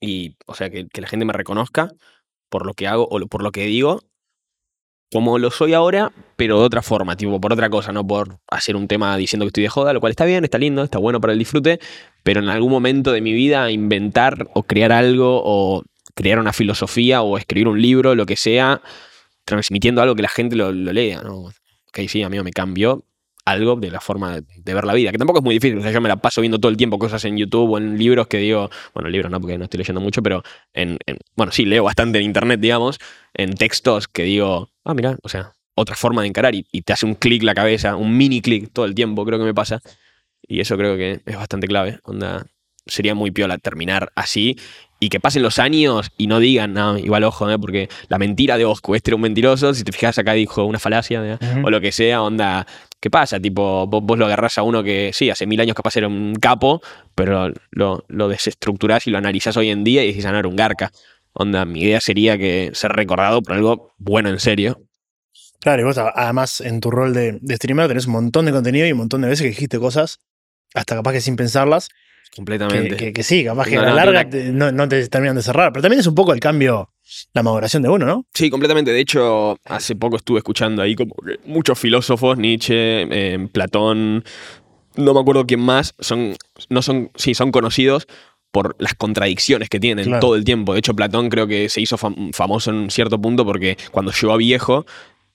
[0.00, 1.90] Y, o sea, que, que la gente me reconozca
[2.50, 4.00] por lo que hago o por lo que digo,
[5.14, 8.76] como lo soy ahora, pero de otra forma, tipo, por otra cosa, no por hacer
[8.76, 11.20] un tema diciendo que estoy de joda, lo cual está bien, está lindo, está bueno
[11.20, 11.78] para el disfrute,
[12.22, 17.22] pero en algún momento de mi vida inventar o crear algo o crear una filosofía
[17.22, 18.82] o escribir un libro, lo que sea,
[19.44, 21.36] transmitiendo algo que la gente lo, lo lea, ¿no?
[21.88, 23.04] Ok, sí, amigo, me cambió
[23.46, 25.90] algo de la forma de, ver la vida, que tampoco es muy difícil, o sea,
[25.90, 28.38] yo me la paso viendo todo el tiempo cosas en YouTube o en libros que
[28.38, 31.84] digo, bueno, libros no, porque no estoy leyendo mucho, pero en, en- bueno, sí, leo
[31.84, 32.98] bastante en internet, digamos,
[33.34, 36.94] en textos que digo, ah, mira, o sea, otra forma de encarar y, y te
[36.94, 39.82] hace un clic la cabeza, un mini clic todo el tiempo, creo que me pasa.
[40.46, 41.98] Y eso creo que es bastante clave.
[42.04, 42.46] Onda,
[42.86, 44.56] sería muy piola terminar así
[45.04, 47.58] y que pasen los años y no digan, no, igual ojo, ¿eh?
[47.58, 50.78] porque la mentira de Osco, este era un mentiroso, si te fijas acá dijo una
[50.78, 51.38] falacia ¿eh?
[51.62, 52.66] O lo que sea, onda,
[53.00, 53.38] ¿qué pasa?
[53.38, 56.36] Tipo, vos, vos lo agarrás a uno que sí, hace mil años capaz era un
[56.36, 56.80] capo,
[57.14, 60.48] pero lo, lo desestructurás y lo analizás hoy en día y decís, ah, no, era
[60.48, 60.90] un garca.
[61.34, 64.80] Onda, mi idea sería que ser recordado por algo bueno en serio.
[65.60, 68.86] Claro, y vos además en tu rol de, de streamer tenés un montón de contenido
[68.86, 70.20] y un montón de veces que dijiste cosas,
[70.72, 71.90] hasta capaz que sin pensarlas,
[72.36, 72.96] Completamente.
[72.96, 75.36] que- que sí, capaz que No, a la no, larga te- no, no te terminan
[75.36, 75.72] de cerrar.
[75.72, 76.90] Pero también es un poco el cambio,
[77.32, 78.26] la maduración de uno, ¿no?
[78.34, 78.92] Sí, completamente.
[78.92, 82.74] De hecho, hace poco estuve escuchando ahí como que muchos filósofos, Nietzsche,
[83.10, 84.24] eh, Platón,
[84.96, 86.34] no me acuerdo quién más, son,
[86.68, 88.06] no son, sí, son conocidos
[88.50, 90.20] por las contradicciones que tienen Claro.
[90.20, 90.72] todo el tiempo.
[90.74, 94.12] De hecho, Platón creo que se hizo fam- famoso en un cierto punto porque cuando
[94.12, 94.86] llegó a viejo,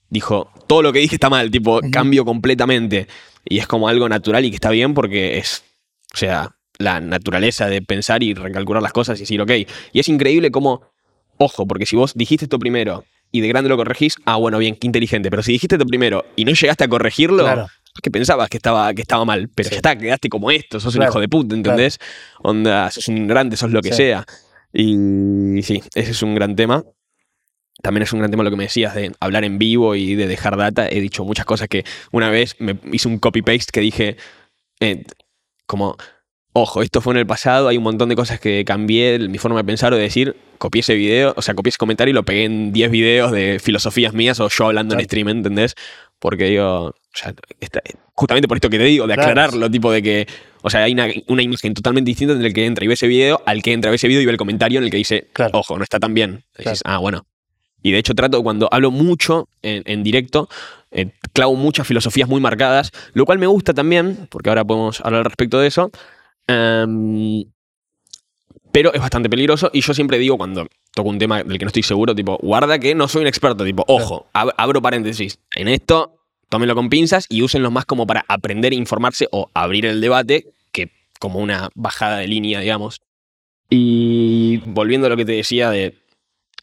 [0.08, 1.90] dijo, todo lo que dije está mal, tipo, Ujú.
[1.90, 3.06] cambio completamente.
[3.44, 5.62] Y es como algo natural y que está bien porque es,
[6.14, 9.50] o sea, la naturaleza de pensar y recalcular las cosas y decir, ok.
[9.92, 10.82] Y es increíble cómo,
[11.36, 14.74] ojo, porque si vos dijiste esto primero y de grande lo corregís, ah, bueno, bien,
[14.76, 15.30] qué inteligente.
[15.30, 17.66] Pero si dijiste esto primero y no llegaste a corregirlo, Claro.
[17.94, 19.48] es que pensabas que estaba, que estaba mal.
[19.54, 19.74] Pero Sí.
[19.74, 21.98] ya está, quedaste como esto, sos un Claro, hijo de puta, ¿entendés?
[22.42, 23.96] Onda, sos un grande, sos lo que Sí.
[23.98, 24.24] sea.
[24.72, 26.84] Y sí, ese es un gran tema.
[27.82, 30.26] también es un gran tema lo que me decías de hablar en vivo y de
[30.26, 30.86] dejar data.
[30.86, 34.16] He dicho muchas cosas que una vez me hice un copy-paste que dije,
[34.80, 35.04] eh,
[35.66, 35.96] como,
[36.52, 39.58] ojo, esto fue en el pasado, hay un montón de cosas que cambié mi forma
[39.58, 42.24] de pensar o de decir, copié ese video, o sea, copié ese comentario y lo
[42.24, 45.74] pegué en 10 videos de filosofías mías o yo hablando en stream, ¿entendés?
[46.18, 47.34] Porque digo, o sea,
[48.14, 50.26] justamente por esto que te digo, de aclararlo, tipo de que,
[50.62, 53.42] o sea, hay una, imagen totalmente distinta entre el que entra y ve ese video
[53.46, 55.28] al que entra y ve ese video y ve el comentario en el que dice,
[55.52, 56.44] ojo, no está tan bien.
[56.58, 57.26] dices, ah, bueno.
[57.82, 60.48] Y de hecho trato, cuando hablo mucho en, directo,
[60.90, 65.24] eh, clavo muchas filosofías muy marcadas, lo cual me gusta también, porque ahora podemos hablar
[65.24, 65.90] respecto de eso,
[66.50, 67.44] Em,
[68.72, 71.68] pero es bastante peligroso y yo siempre digo cuando toco un tema del que no
[71.68, 76.16] estoy seguro, tipo, guarda que no soy un experto, tipo, ojo, abro paréntesis, en esto
[76.48, 80.52] tómenlo con pinzas y úsenlo más como para aprender a informarse o abrir el debate
[80.72, 83.00] que como una bajada de línea, digamos.
[83.68, 85.96] Y volviendo a lo que te decía de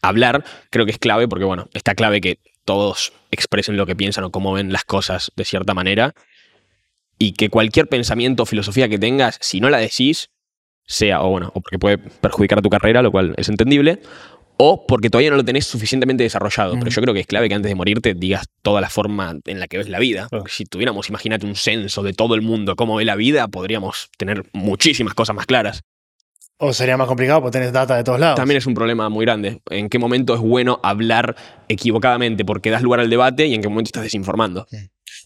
[0.02, 4.24] hablar, creo que es clave porque, bueno, está clave que todos expresen lo que piensan
[4.24, 6.14] o cómo ven las cosas de cierta manera
[7.18, 10.30] y que cualquier pensamiento o filosofía que tengas, si no la decís,
[10.86, 14.00] sea, o bueno, o porque puede perjudicar a tu carrera, lo cual es entendible,
[14.56, 16.74] o porque todavía no lo tenés suficientemente desarrollado.
[16.78, 19.60] Pero yo creo que es clave que antes de morirte digas toda la forma en
[19.60, 20.28] la que ves la vida.
[20.48, 24.44] Si tuviéramos, imagínate, un censo de todo el mundo, cómo ve la vida, podríamos tener
[24.52, 25.82] muchísimas cosas más claras.
[26.60, 28.34] O sería más complicado porque tenés data de todos lados.
[28.34, 29.60] También es un problema muy grande.
[29.70, 31.36] ¿En qué momento es bueno hablar
[31.68, 34.66] equivocadamente porque das lugar al debate y en qué momento estás desinformando?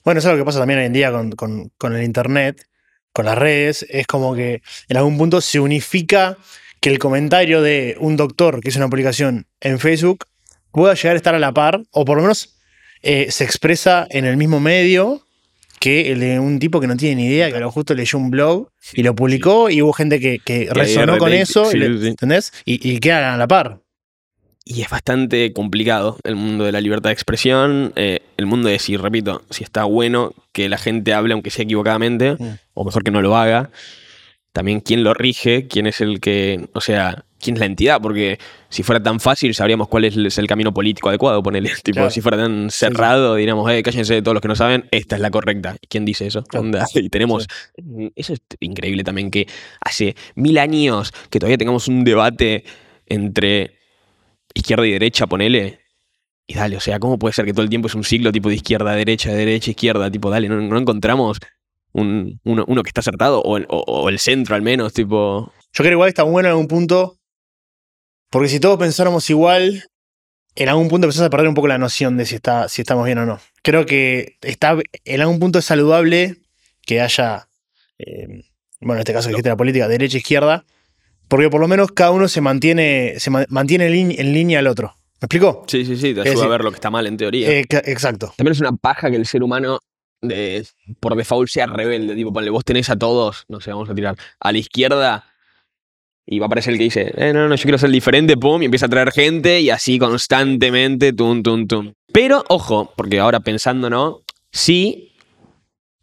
[0.05, 2.67] Bueno, eso es lo que pasa también hoy en día con, el Internet,
[3.13, 3.87] con las redes.
[3.89, 6.37] Es como que en algún punto se unifica
[6.81, 10.25] que el comentario de un doctor que es una publicación en Facebook
[10.73, 12.57] pueda llegar a estar a la par, o por lo menos
[13.03, 15.25] eh, se expresa en el mismo medio
[15.79, 18.19] que el de un tipo que no tiene ni idea, que a lo justo leyó
[18.19, 22.53] un blog y lo publicó y hubo gente que, resonó con eso, ¿entendés?
[22.65, 23.82] Y, y quedan a la par
[24.65, 28.79] y es bastante complicado el mundo de la libertad de expresión, eh, el mundo de
[28.79, 32.59] si, repito, si está bueno que la gente hable aunque sea equivocadamente, mm.
[32.75, 33.71] o mejor que no lo haga.
[34.53, 38.39] También quién lo rige, quién es el que, o sea, quién es la entidad, porque
[38.69, 41.73] si fuera tan fácil sabríamos cuál es el camino político adecuado, ponerle.
[41.83, 45.17] Tipo, si fuera tan cerrado, diríamos, eh, cállense de todos los que no saben, esta
[45.17, 45.77] es la correcta.
[45.89, 46.45] ¿Quién dice eso?
[46.95, 47.49] Y tenemos.
[48.15, 49.49] Eso es increíble también, que
[49.81, 52.65] hace mil años que todavía tengamos un debate
[53.07, 53.82] entre
[54.55, 55.81] izquierda y derecha, ponele.
[56.47, 58.49] Y dale, o sea, ¿cómo puede ser que todo el tiempo es un ciclo tipo
[58.49, 60.11] de izquierda, derecha, derecha, izquierda?
[60.11, 61.39] Tipo, dale, no, encontramos
[61.93, 65.53] un, uno, que está acertado, o, el centro al menos, tipo.
[65.73, 67.19] Yo creo que igual está bueno en algún punto,
[68.31, 69.85] porque si todos pensáramos igual,
[70.55, 73.07] en algún punto empezás a perder un poco la noción de si, está, si estamos
[73.07, 73.41] bien o no.
[73.63, 76.37] Creo que está, en algún punto es saludable
[76.85, 77.49] que haya,
[77.99, 78.45] eh,
[78.81, 80.65] bueno, en este caso que existe la política, derecha, izquierda,
[81.33, 84.99] porque por lo menos cada uno se mantiene, se mantiene en, línea al otro.
[85.19, 85.65] ¿Me explico?
[85.67, 87.51] Sí, sí, sí, te ayuda a ver lo que está mal en teoría.
[87.51, 88.35] Eh, exacto.
[88.37, 89.79] También es una paja que el ser humano
[90.21, 90.67] de,
[91.01, 92.15] por default sea rebelde.
[92.17, 95.25] Tipo, ponle, vos tenés a todos, no sé, vamos a tirar, a la izquierda
[96.27, 98.61] y va a aparecer el que dice, eh, no, no, yo quiero ser diferente, pum,
[98.61, 101.95] y empieza a traer gente y así constantemente, tum, tum, tum.
[102.13, 104.21] Pero, ojo, porque ahora pensando, ¿no?
[104.51, 105.15] Sí,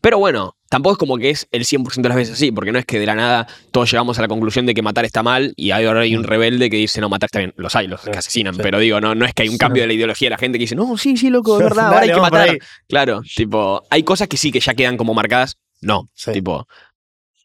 [0.01, 2.79] pero bueno, tampoco es como que es el 100% de las veces así, porque no
[2.79, 5.53] es que de la nada todos llegamos a la conclusión de que matar está mal
[5.57, 6.25] y ahora hay un mm.
[6.25, 7.53] rebelde que dice, no, matar está bien.
[7.57, 9.87] Los hay, los que asesinan, pero digo, no, no es que hay un cambio de
[9.87, 12.13] la ideología de la gente que dice, no, sí, sí, loco, es verdad, ahora hay
[12.13, 12.59] que matar.
[12.87, 15.57] Claro, tipo, hay cosas que sí que ya quedan como marcadas.
[15.81, 16.67] No, tipo,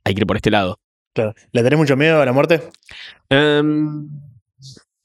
[0.05, 0.79] hay que ir por este lado.
[1.15, 1.35] Claro.
[1.53, 2.61] ¿Le tenés mucho miedo a la muerte?
[3.31, 4.09] Em,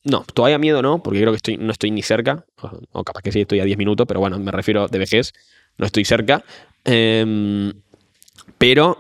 [0.04, 2.46] no, todavía miedo no, porque creo que estoy, no estoy ni cerca,
[2.92, 5.34] o, capaz que sí estoy a 10 minutos, pero bueno, me refiero de vejez,
[5.78, 6.44] no estoy cerca.
[6.84, 7.72] Eh,
[8.60, 8.98] pero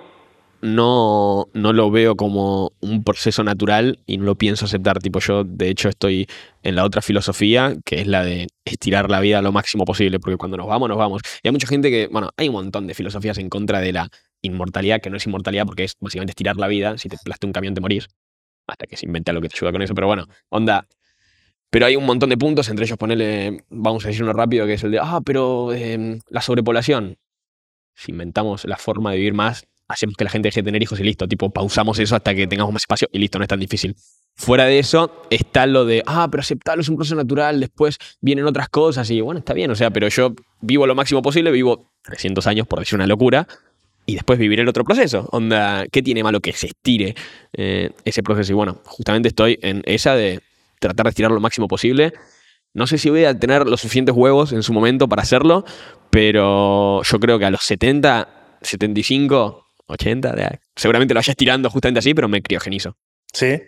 [0.61, 4.99] no, no lo veo como un proceso natural y no lo pienso aceptar.
[4.99, 6.27] Tipo, yo de hecho estoy
[6.63, 10.37] en la otra filosofía, que es la de estirar la vida lo máximo posible, porque
[10.37, 11.21] cuando nos vamos, nos vamos.
[11.43, 14.09] Y hay mucha gente que, bueno, hay un montón de filosofías en contra de la
[14.41, 16.97] inmortalidad, que no es inmortalidad porque es básicamente estirar la vida.
[16.97, 18.07] Si te plaste un camión te morís.
[18.67, 20.87] Hasta que se inventa lo que te ayuda con eso, pero bueno, onda.
[21.69, 24.73] Pero hay un montón de puntos, entre ellos ponerle, vamos a decir uno rápido, que
[24.73, 27.17] es el de, ah, pero em, la sobrepoblación
[27.95, 30.99] si inventamos la forma de vivir más, hacemos que la gente deje de tener hijos
[30.99, 33.59] y listo, tipo, pausamos eso hasta que tengamos más espacio y listo, no es tan
[33.59, 33.95] difícil.
[34.35, 38.45] Fuera de eso está lo de, ah, pero aceptarlo es un proceso natural, después vienen
[38.45, 41.91] otras cosas y bueno, está bien, o sea, pero yo vivo lo máximo posible, vivo
[42.03, 43.47] 300 años, por decir una locura,
[44.05, 45.27] y después viviré el otro proceso.
[45.31, 47.15] Onda, ¿qué tiene malo que se estire
[47.53, 48.51] eh, ese proceso?
[48.51, 50.39] Y bueno, justamente estoy en esa de
[50.79, 52.13] tratar de estirar lo máximo posible.
[52.73, 55.65] No sé si voy a tener los suficientes huevos en su momento para hacerlo,
[56.09, 62.13] pero yo creo que a los 70, 75, 80, seguramente lo vayas tirando justamente así,
[62.13, 62.95] pero me criogenizo.
[63.33, 63.61] Sí.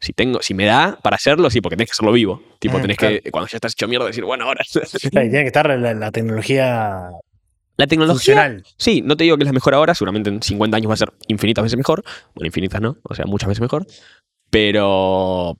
[0.00, 2.42] si tengo, si me da para hacerlo, sí, porque tenés que hacerlo vivo.
[2.58, 3.16] Tipo, Mm, tenés claro.
[3.22, 4.62] que, cuando ya estás hecho mierda, decir, bueno, ahora.
[5.10, 7.10] Tiene que estar la, la tecnología
[7.78, 8.14] La tecnología.
[8.34, 8.64] funcional.
[8.78, 10.98] Sí, no te digo que es la mejor ahora, seguramente en 50 años va a
[10.98, 12.02] ser infinitas veces mejor.
[12.34, 13.86] Bueno, infinitas no, o sea, muchas veces mejor.
[14.50, 15.58] Pero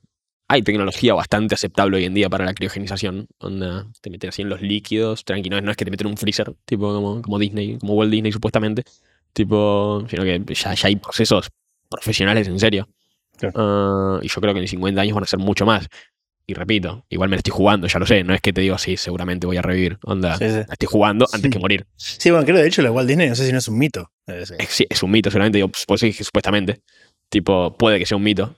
[0.49, 3.27] hay tecnología bastante aceptable hoy en día para la criogenización.
[3.39, 6.07] Onda, te meten así en los líquidos, tranqui, no es, no es que te meten
[6.07, 8.83] en un freezer, tipo como, como Disney, como Walt Disney supuestamente.
[9.33, 11.51] Tipo, sino que ya, ya hay procesos
[11.91, 12.89] profesionales en serio.
[13.39, 13.55] Claro.
[13.57, 15.87] Ah, y yo creo que en 50 años van a ser mucho más.
[16.49, 18.23] Y repito, igual me la estoy jugando, ya lo sé.
[18.23, 19.99] No es que te digo, sí, seguramente voy a revivir.
[20.05, 20.55] Onda, Sí, sí.
[20.55, 21.87] la estoy jugando antes que morir.
[21.97, 23.77] Sí, bueno, creo de hecho lo de Walt Disney, no sé si no es un
[23.79, 24.13] mito.
[24.29, 24.55] Eh, sí.
[24.59, 25.59] Es, sí, es un mito, seguramente.
[25.59, 26.81] Digo, pues sí, que supuestamente.
[27.29, 28.55] Tipo, puede que sea un mito.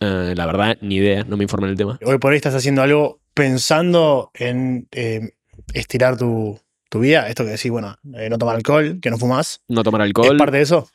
[0.00, 1.98] Eh, la verdad, ni idea, no me informé en el tema.
[2.04, 5.30] Hoy por hoy estás haciendo algo pensando en eh,
[5.72, 6.58] estirar tu,
[6.90, 7.28] tu vida.
[7.28, 9.60] Esto que decís, bueno, eh, no tomar alcohol, que no fumas.
[9.68, 10.36] No tomar ¿Es alcohol.
[10.36, 10.88] parte de eso?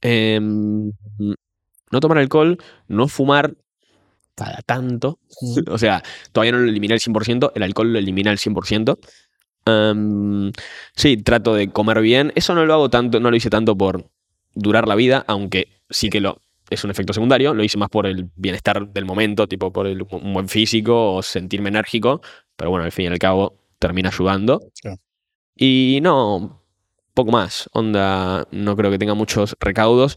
[0.00, 0.92] em,
[1.90, 3.54] no tomar alcohol, no fumar
[4.34, 5.18] cada tanto.
[5.68, 8.98] o sea, todavía no lo eliminé al 100%, el alcohol lo elimina al 100%.
[9.64, 10.50] Em,
[10.96, 12.32] sí, trato de comer bien.
[12.34, 14.10] Eso no lo hago tanto, no lo hice tanto por
[14.54, 16.40] durar la vida, aunque sí que lo
[16.74, 17.54] es un efecto secundario.
[17.54, 21.22] Lo hice más por el bienestar del momento, tipo por el, un buen físico o
[21.22, 22.20] sentirme enérgico.
[22.56, 24.60] Pero bueno, al fin y al cabo termina ayudando.
[25.56, 26.62] Y no,
[27.14, 27.68] poco más.
[27.72, 30.16] Onda, no creo que tenga muchos recaudos.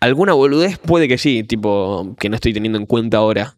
[0.00, 3.56] Alguna boludez puede que sí, tipo, que no estoy teniendo en cuenta ahora.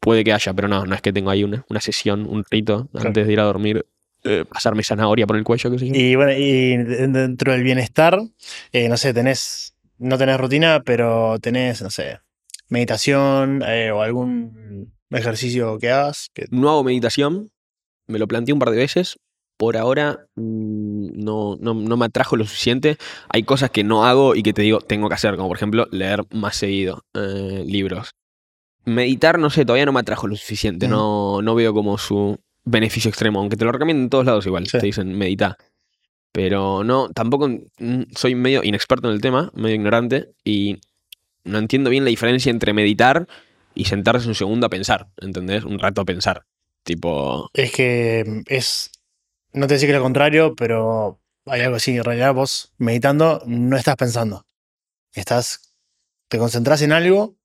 [0.00, 2.88] Puede que haya, pero no, no es que tengo ahí una, una sesión, un rito
[2.90, 3.08] Claro.
[3.08, 3.86] antes de ir a dormir,
[4.24, 5.94] eh, pasarme zanahoria por el cuello, qué sé yo.
[5.94, 8.18] Y bueno, y de- dentro del bienestar,
[8.72, 9.71] eh, no sé, tenés,
[10.02, 12.20] no tenés rutina, pero tenés, no sé,
[12.68, 16.28] meditación eh, o algún ejercicio que hagas.
[16.34, 17.50] Que, No hago meditación,
[18.06, 19.18] me lo planteé un par de veces.
[19.58, 22.96] Por ahora mm, no, no, no me atrajo lo suficiente.
[23.28, 25.86] Hay cosas que no hago y que te digo, tengo que hacer, como por ejemplo
[25.92, 28.10] leer más seguido eh, libros.
[28.84, 30.86] Meditar, no sé, todavía no me atrajo lo suficiente.
[30.86, 30.94] Ujú.
[30.94, 34.66] No, no veo como su beneficio extremo, aunque te lo recomiendo en todos lados igual.
[34.66, 34.78] Sí.
[34.78, 35.56] Te dicen medita.
[36.32, 40.80] Pero no, tampoco mm, soy medio inexperto en el tema, medio ignorante, y
[41.44, 43.28] no entiendo bien la diferencia entre meditar
[43.74, 45.64] y sentarse un segundo a pensar, ¿entendés?
[45.64, 46.46] Un rato a pensar.
[46.84, 48.90] Tipo, es que mm, es,
[49.52, 51.96] no te que lo contrario, pero hay algo así.
[51.96, 54.46] En realidad, vos meditando no estás pensando.
[55.12, 55.74] Estás,
[56.28, 57.36] te concentras en algo,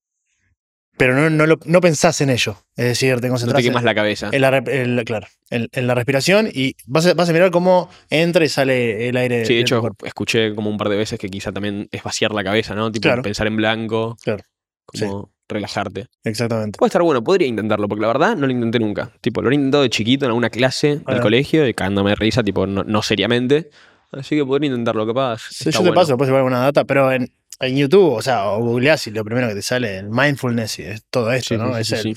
[0.97, 2.57] pero no, no, lo- no pensás en ello.
[2.75, 4.29] Es decir, te no concentras te en, quemas la cabeza.
[4.31, 8.43] en la, claro, en, en la respiración y vas a, vas a mirar cómo entra
[8.43, 9.45] y sale el aire.
[9.45, 10.05] Sí, de hecho, cuerpo.
[10.05, 12.91] escuché como un par de veces que quizá también es vaciar la cabeza, ¿no?
[12.91, 13.21] Tipo, Claro.
[13.21, 14.17] pensar en blanco.
[14.23, 14.43] Claro.
[14.85, 16.07] Como relajarte.
[16.23, 16.77] Exactamente.
[16.77, 19.11] Puede estar bueno, podría intentarlo, porque la verdad no lo intenté nunca.
[19.21, 22.43] Tipo, lo he intentado de chiquito en alguna clase del colegio y cagándome de risa,
[22.43, 23.69] tipo, no, no seriamente.
[24.11, 25.41] Así que podría intentarlo, capaz.
[25.49, 25.93] Sí, yo te bueno.
[25.93, 29.23] paso, después igual alguna data, pero en, en YouTube, o sea, o googleás y lo
[29.25, 31.73] primero que te sale, el mindfulness y es todo esto, Sí, ¿no?
[31.83, 32.13] sí, es sí,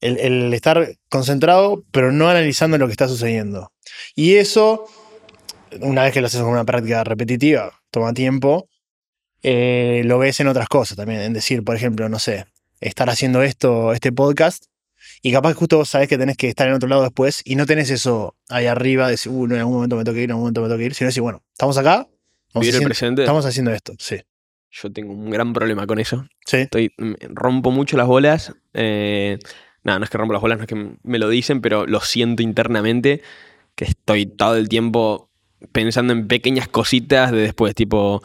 [0.00, 3.72] el, el- el estar concentrado, pero no analizando lo que está sucediendo.
[4.14, 4.86] Y eso,
[5.80, 8.68] una vez que lo haces con una práctica repetitiva, toma tiempo,
[9.42, 11.20] eh, lo ves en otras cosas también.
[11.20, 12.46] En decir, por ejemplo, no sé,
[12.80, 14.64] estar haciendo esto, este podcast,
[15.22, 17.56] y capaz que justo vos sabés que tenés que estar en otro lado después, y
[17.56, 20.20] no tenés eso ahí arriba, de decir, uh, no, en algún momento me tengo que
[20.22, 22.06] ir, en algún momento me tengo que ir, sino decir, bueno, estamos acá,
[22.54, 23.22] haciendo, presente.
[23.22, 24.16] estamos haciendo esto, sí.
[24.70, 26.26] Yo tengo un gran problema con eso.
[26.46, 26.92] Sí, Estoy,
[27.30, 28.54] rompo mucho las bolas.
[28.74, 29.38] Eh,
[29.82, 32.00] nada, no es que rompo las bolas, no es que me lo dicen, pero lo
[32.00, 33.20] siento internamente
[33.74, 35.28] que estoy todo el tiempo
[35.72, 38.22] pensando en pequeñas cositas de después, tipo,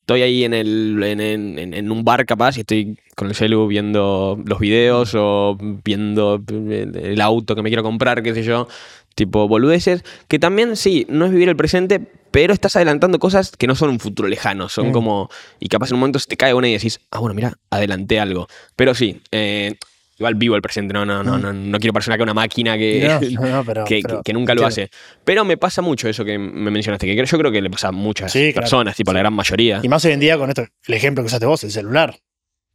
[0.00, 3.34] estoy ahí en, el, en, en- en- en un bar capaz y estoy con el
[3.34, 8.42] celu viendo los videos o viendo el, el auto que me quiero comprar, qué sé
[8.42, 8.68] yo,
[9.14, 12.00] tipo boludeces, que también sí, no es vivir el presente,
[12.32, 14.92] pero estás adelantando cosas que no son un futuro lejano, son Mm.
[14.92, 17.52] como, y capaz en un momento se te cae una y decís, ah, bueno, mira,
[17.70, 18.48] adelanté algo.
[18.74, 19.74] Pero sí, eh,
[20.18, 21.42] igual vivo el presente, no, no, no, Mm.
[21.42, 24.22] no, no quiero parecer acá una máquina que, no, no, no, pero, que, pero que-
[24.24, 24.88] que nunca lo entiendo.
[24.88, 24.90] hace.
[25.24, 27.92] Pero me pasa mucho eso que me mencionaste, que yo creo que le pasa a
[27.92, 28.62] muchas Sí, claro.
[28.64, 29.80] personas, tipo a la gran mayoría.
[29.82, 32.18] Y más hoy en día con esto, el ejemplo que usaste vos, el celular.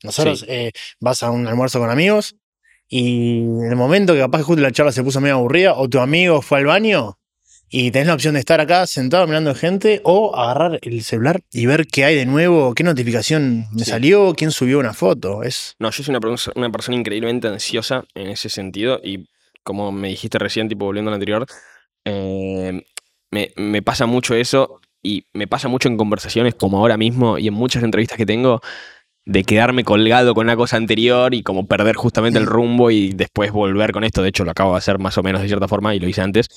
[0.04, 0.46] Nosotros Sí.
[0.50, 2.36] eh, vas a un almuerzo con amigos
[2.88, 5.90] y en el momento que capaz que justo la charla se puso medio aburrida o
[5.90, 7.18] tu amigo fue al baño
[7.70, 11.66] y tenés la opción de estar acá sentado mirando gente o agarrar el celular y
[11.66, 13.92] ver qué hay de nuevo, qué notificación me Sí.
[13.92, 15.44] salió, quién subió una foto.
[15.44, 19.28] Es No, yo soy una, una persona increíblemente ansiosa en ese sentido y
[19.64, 21.46] como me dijiste recién, tipo volviendo al anterior,
[22.06, 22.84] eh,
[23.32, 27.48] me, me pasa mucho eso y me pasa mucho en conversaciones como ahora mismo y
[27.48, 28.62] en muchas entrevistas que tengo
[29.26, 33.52] de quedarme colgado con una cosa anterior y como perder justamente el rumbo y después
[33.52, 34.22] volver con esto.
[34.24, 36.22] De hecho, lo acabo de hacer más o menos de cierta forma y lo hice
[36.22, 36.48] antes.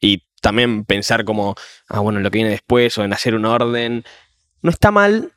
[0.00, 1.54] Y también pensar como,
[1.88, 4.04] ah, bueno, lo que viene después o en hacer un orden.
[4.62, 5.32] No está mal,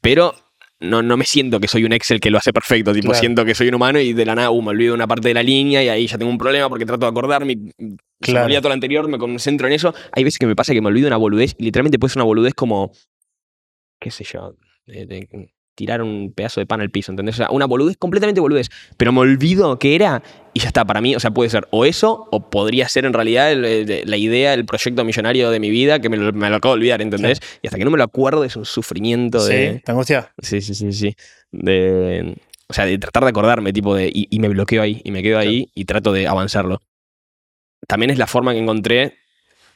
[0.00, 0.34] pero
[0.80, 3.18] no, no me siento que soy un Excel que lo hace perfecto, tipo, Claro.
[3.20, 5.34] siento que soy un humano y de la nada, uh, me olvido una parte de
[5.34, 7.52] la línea y ahí ya tengo un problema porque trato de acordarme.
[7.52, 8.46] y Se me Claro.
[8.46, 9.94] olvida todo lo anterior, me concentro en eso.
[10.12, 12.26] Hay veces que me pasa que me olvido una boludez y literalmente puede ser una
[12.26, 12.92] boludez como,
[14.00, 14.54] qué sé yo,
[14.86, 17.36] de, de tirar un pedazo de pan al piso, ¿entendés?
[17.36, 21.00] O sea, una boludez, completamente boludez, pero me olvido qué era y ya está, para
[21.00, 24.16] mí, o sea, puede ser o eso o podría ser en realidad el- el- la
[24.16, 27.00] idea, el proyecto millonario de mi vida que me lo, me lo acabo de olvidar,
[27.00, 27.38] ¿entendés?
[27.62, 29.74] Y hasta que no me lo acuerdo es un sufrimiento de...
[29.76, 30.32] Sí, ¿te angustia?
[30.42, 31.14] Sí, sí, sí, sí.
[31.52, 34.08] De, o sea, de tratar de acordarme, tipo de.
[34.12, 36.80] Y, y me bloqueo ahí, y me quedo ahí y trato de avanzarlo.
[37.86, 39.14] También es la forma que encontré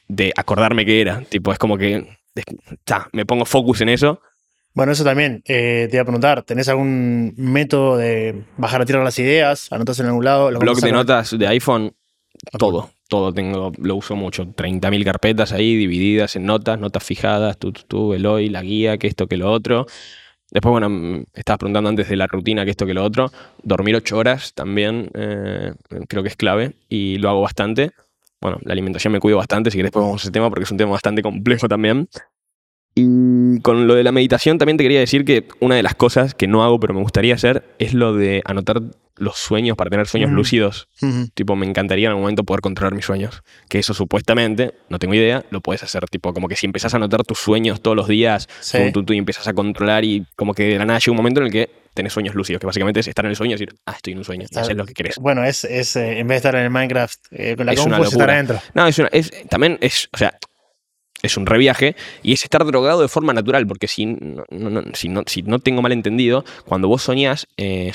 [0.07, 1.21] de acordarme qué era.
[1.29, 2.17] Tipo, es como que.
[2.35, 2.45] es-
[2.83, 4.21] ta, me pongo focus en eso.
[4.73, 5.43] Bueno, eso también.
[5.45, 9.71] eh, te iba a preguntar, ¿tenés algún método de bajar a tierra las ideas?
[9.71, 10.51] ¿Anotas en algún lado?
[10.51, 11.93] ¿Lo Blog de notas de iPhone,
[12.57, 12.89] todo.
[13.07, 14.45] Todo tengo, lo uso mucho.
[14.45, 18.97] 30.000 carpetas ahí divididas en notas, notas fijadas, tú, tú, tú, el hoy, la guía,
[18.97, 19.85] que esto, que lo otro.
[20.49, 23.31] Después, bueno, estabas preguntando antes de la rutina, que esto, que lo otro.
[23.63, 25.73] Dormir ocho horas también eh,
[26.07, 27.91] creo que es clave y lo hago bastante.
[28.41, 30.71] Bueno, la alimentación me cuido bastante, si querés después vamos a ese tema porque es
[30.71, 32.07] un tema bastante complejo también.
[32.95, 36.35] Y con lo de la meditación también te quería decir que una de las cosas
[36.35, 38.81] que no hago pero me gustaría hacer es lo de anotar
[39.17, 40.35] los sueños para tener sueños Mm.
[40.35, 40.87] lúcidos.
[41.01, 41.27] Ujú.
[41.35, 43.43] Tipo, me encantaría en algún momento poder controlar mis sueños.
[43.69, 46.05] Que eso supuestamente, no tengo idea, lo puedes hacer.
[46.09, 48.79] Tipo, como que si empezás a anotar tus sueños todos los días, Sí.
[48.85, 51.17] tú, tú, tú, y empiezas a controlar y como que de la nada llega un
[51.17, 53.59] momento en el que tenés sueños lúcidos, que básicamente es estar en el sueño y
[53.59, 55.15] decir, ah, estoy en un sueño, y haces lo que querés.
[55.19, 57.79] Bueno, es, es eh, en vez de estar en el Minecraft eh, con la Es
[57.81, 58.59] compu, es estar adentro.
[58.73, 60.33] No, es una, es, también es, o sea,
[61.23, 65.09] es un reviaje y es estar drogado de forma natural, porque si no, no- si
[65.09, 67.91] no, si no tengo mal entendido, cuando vos soñás, eh,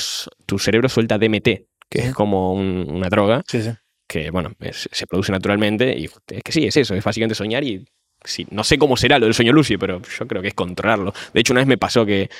[0.47, 3.71] tu cerebro suelta DMT, que es como un- una droga, Sí, sí.
[4.09, 7.63] que bueno, es- se produce naturalmente y es que sí, es eso, es básicamente soñar
[7.63, 7.85] y
[8.25, 11.13] sí, no sé cómo será lo del sueño lúcido, pero yo creo que es controlarlo.
[11.33, 12.31] De hecho, una vez me pasó que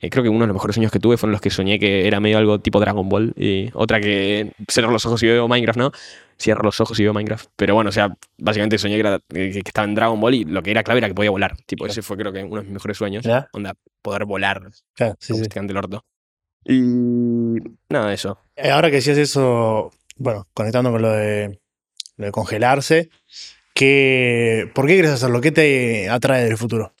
[0.00, 2.06] eh, creo que uno de los mejores sueños que tuve fueron los que soñé que
[2.06, 5.78] era medio algo tipo Dragon Ball y otra que cierro los ojos y veo Minecraft,
[5.78, 5.92] ¿no?
[6.40, 7.50] Cierro los ojos y veo Minecraft.
[7.56, 10.62] Pero bueno, o sea, básicamente soñé que, era, que estaba en Dragon Ball y lo
[10.62, 11.56] que era clave era que podía volar.
[11.66, 13.24] Tipo, ese fue creo que uno de mis mejores sueños.
[13.24, 13.48] ¿Ya?
[13.52, 14.62] Onda, poder volar.
[14.94, 15.42] Claro, sí, sí.
[15.54, 16.04] El orto.
[16.64, 16.80] Y
[17.88, 18.38] nada de eso.
[18.56, 21.60] Eh, Ahora que decías eso, bueno, conectando con lo de,
[22.16, 23.10] lo de congelarse,
[23.74, 25.40] ¿qué, ¿por qué quieres hacerlo?
[25.40, 26.94] ¿Qué te atrae del futuro?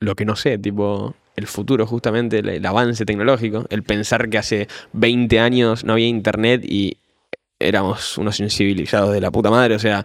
[0.00, 4.38] Lo que no sé, tipo el futuro justamente, el, el avance tecnológico, el pensar que
[4.38, 6.96] hace 20 años no había internet y
[7.60, 10.04] éramos unos incivilizados de la puta madre, o sea,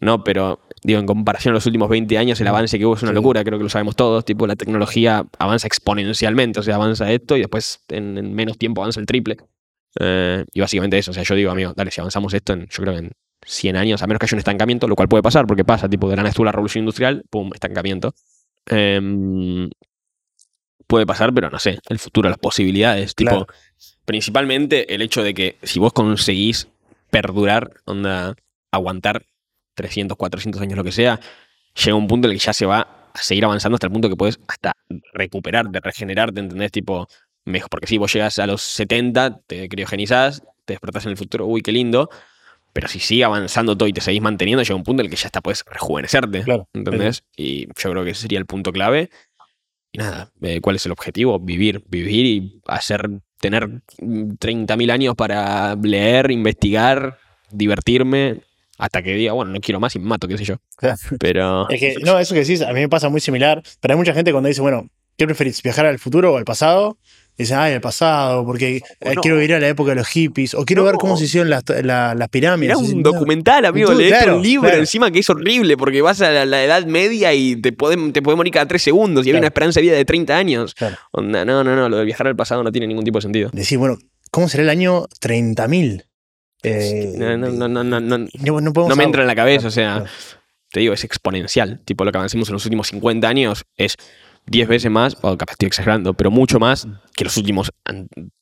[0.00, 3.02] no, pero digo, en comparación a los últimos 20 años, el avance que hubo es
[3.02, 7.10] una locura, creo que lo sabemos todos, tipo la tecnología avanza exponencialmente, o sea, avanza
[7.10, 9.36] esto y después en, en menos tiempo avanza el triple.
[9.98, 12.82] Eh, y básicamente eso, o sea, yo digo, amigo, dale, si avanzamos esto en, yo
[12.82, 13.12] creo que en
[13.44, 16.08] 100 años, a menos que haya un estancamiento, lo cual puede pasar, porque pasa, tipo,
[16.08, 18.14] de la nada estuvo la revolución industrial, pum, estancamiento.
[18.70, 19.68] Em,
[20.86, 23.40] puede pasar, pero no sé, el futuro, las posibilidades, Claro.
[23.40, 23.52] tipo,
[24.04, 26.68] principalmente el hecho de que si vos conseguís
[27.10, 28.34] perdurar, onda,
[28.70, 29.24] aguantar
[29.74, 31.20] 300, 400 años, lo que sea,
[31.84, 32.80] llega un punto en el que ya se va
[33.14, 34.72] a seguir avanzando hasta el punto que puedes hasta
[35.12, 36.72] recuperarte, regenerarte, ¿entendés?
[36.72, 37.06] Tipo,
[37.44, 41.46] mejor, porque si vos llegas a los 70, te criogenizás, te despertás en el futuro,
[41.46, 42.10] uy, qué lindo,
[42.78, 45.16] pero si sigue avanzando todo y te seguís manteniendo, llega un punto en el que
[45.16, 46.68] ya hasta puedes rejuvenecerte, Claro.
[46.72, 47.24] ¿entendés?
[47.36, 49.10] Y yo creo que ese sería el punto clave.
[49.90, 51.40] Y nada, eh, ¿cuál es el objetivo?
[51.40, 53.10] Vivir, vivir y hacer,
[53.40, 57.18] tener mm, 30.000 años para leer, investigar,
[57.50, 58.42] divertirme,
[58.78, 60.58] hasta que diga, bueno, no quiero más y me mato, qué sé yo.
[61.18, 61.68] Pero...
[61.70, 64.14] Es que, no, eso que decís, a mí me pasa muy similar, pero hay mucha
[64.14, 65.60] gente cuando dice, bueno, ¿qué preferís?
[65.64, 66.96] ¿Viajar al futuro o al pasado?
[67.38, 69.20] Dicen, ay, al pasado, porque eh, Bueno.
[69.22, 70.86] quiero ir a la época de los hippies, o quiero No.
[70.86, 72.76] ver cómo se hicieron las, la- las pirámides.
[72.80, 74.80] Y un documental, amigo, claro, un libro claro.
[74.80, 78.20] encima que es horrible porque vas a la, la edad media y te puede, te
[78.20, 79.42] morir cada tres segundos y hay Claro.
[79.42, 80.74] una esperanza de vida de 30 años.
[81.12, 83.50] Onda, no, no, no, lo de viajar al pasado no tiene ningún tipo de sentido.
[83.52, 83.98] Decís, bueno,
[84.32, 86.04] ¿cómo será el año 30.000?
[86.64, 89.36] Eh, No, no, no, no, no, no, no, no podemos no me entra en la
[89.36, 90.04] cabeza, o sea,
[90.72, 91.80] te digo, es exponencial.
[91.84, 93.94] Tipo, lo que avancemos en los últimos 50 años es
[94.50, 97.72] 10 veces más, o capaz estoy exagerando, pero mucho más que los últimos,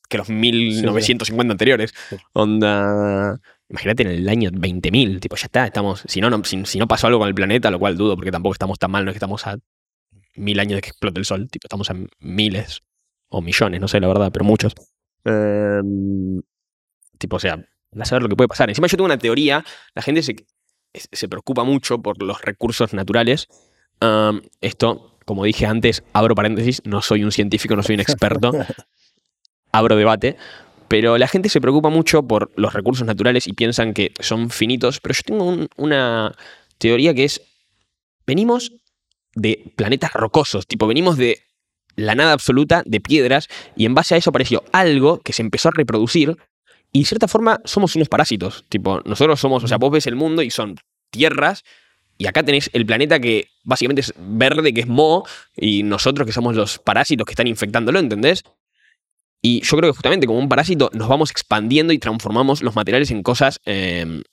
[0.09, 1.93] que los 1950 anteriores.
[2.09, 2.17] Sí.
[2.33, 3.39] Onda,
[3.69, 6.87] imagínate en el año 20.000, tipo, ya está, estamos, si no, no, si, si no
[6.87, 9.15] pasó algo con el planeta, lo cual dudo, porque tampoco estamos tan mal, no es
[9.15, 9.57] que estamos a
[10.35, 12.81] mil años de que explote el sol, tipo, estamos a miles
[13.29, 14.73] o millones, no sé la verdad, pero muchos.
[15.25, 16.41] Em,
[17.17, 17.59] tipo, o sea,
[17.99, 18.69] a saber lo que puede pasar.
[18.69, 20.35] Encima yo tengo una teoría, la gente se,
[20.93, 23.47] se preocupa mucho por los recursos naturales.
[24.61, 28.51] Esto, como dije antes, abro paréntesis, no soy un científico, no soy un experto,
[29.71, 30.37] abro debate,
[30.87, 34.99] pero la gente se preocupa mucho por los recursos naturales y piensan que son finitos,
[35.01, 36.33] pero yo tengo un- una
[36.77, 37.41] teoría que es,
[38.25, 38.71] venimos
[39.35, 41.41] de planetas rocosos, tipo, venimos de
[41.97, 45.69] la nada absoluta de piedras y en base a eso apareció algo que se empezó
[45.69, 46.37] a reproducir
[46.93, 48.63] y de cierta forma somos unos parásitos.
[48.69, 50.75] Tipo, nosotros somos, o sea, vos ves el mundo y son
[51.11, 51.63] tierras
[52.17, 56.33] y acá tenés el planeta que básicamente es verde, que es Mo, y nosotros que
[56.33, 58.43] somos los parásitos que están infectándolo, ¿entendés?
[59.41, 63.11] Y yo creo que justamente como un parásito nos vamos expandiendo y transformamos los materiales
[63.11, 64.23] en cosas eh,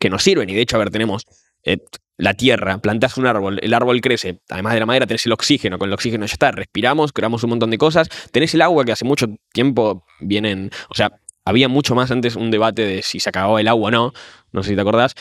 [0.00, 0.48] que nos sirven.
[0.48, 1.24] Y de hecho, a ver, tenemos
[1.62, 1.78] eh,
[2.16, 5.78] la tierra, plantas un árbol, el árbol crece, además de la madera tenés el oxígeno,
[5.78, 8.92] con el oxígeno ya está, respiramos, creamos un montón de cosas, tenés el agua que
[8.92, 11.12] hace mucho tiempo vienen, o sea,
[11.44, 14.12] había mucho más antes un debate de si se acababa el agua o no,
[14.52, 15.14] no sé si te acordás,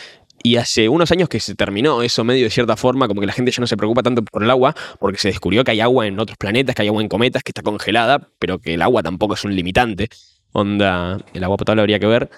[0.44, 3.34] y hace unos años que se terminó eso medio de cierta forma, como que la
[3.34, 6.08] gente ya no se preocupa tanto por el agua, porque se descubrió que hay agua
[6.08, 9.02] en otros planetas, que hay agua en cometas, que está congelada, pero que el agua
[9.02, 10.10] tampoco es un limitante.
[10.52, 12.30] Onda, el agua potable habría que ver.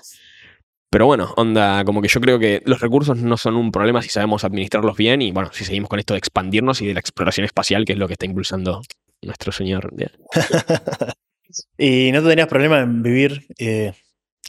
[0.90, 4.10] Pero bueno, onda, como que yo creo que los recursos no son un problema si
[4.10, 7.46] sabemos administrarlos bien y bueno, si seguimos con esto de expandirnos y de la exploración
[7.46, 8.82] espacial, que es lo que está impulsando
[9.22, 9.94] nuestro señor.
[11.78, 13.94] ¿Y no tendrías problema en vivir eh,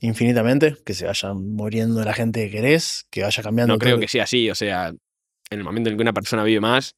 [0.01, 0.76] infinitamente?
[0.84, 3.74] Que se vaya muriendo la gente que querés, que vaya cambiando.
[3.74, 6.61] No creo que sea así, o sea, en el momento en que una persona vive
[6.61, 6.94] más,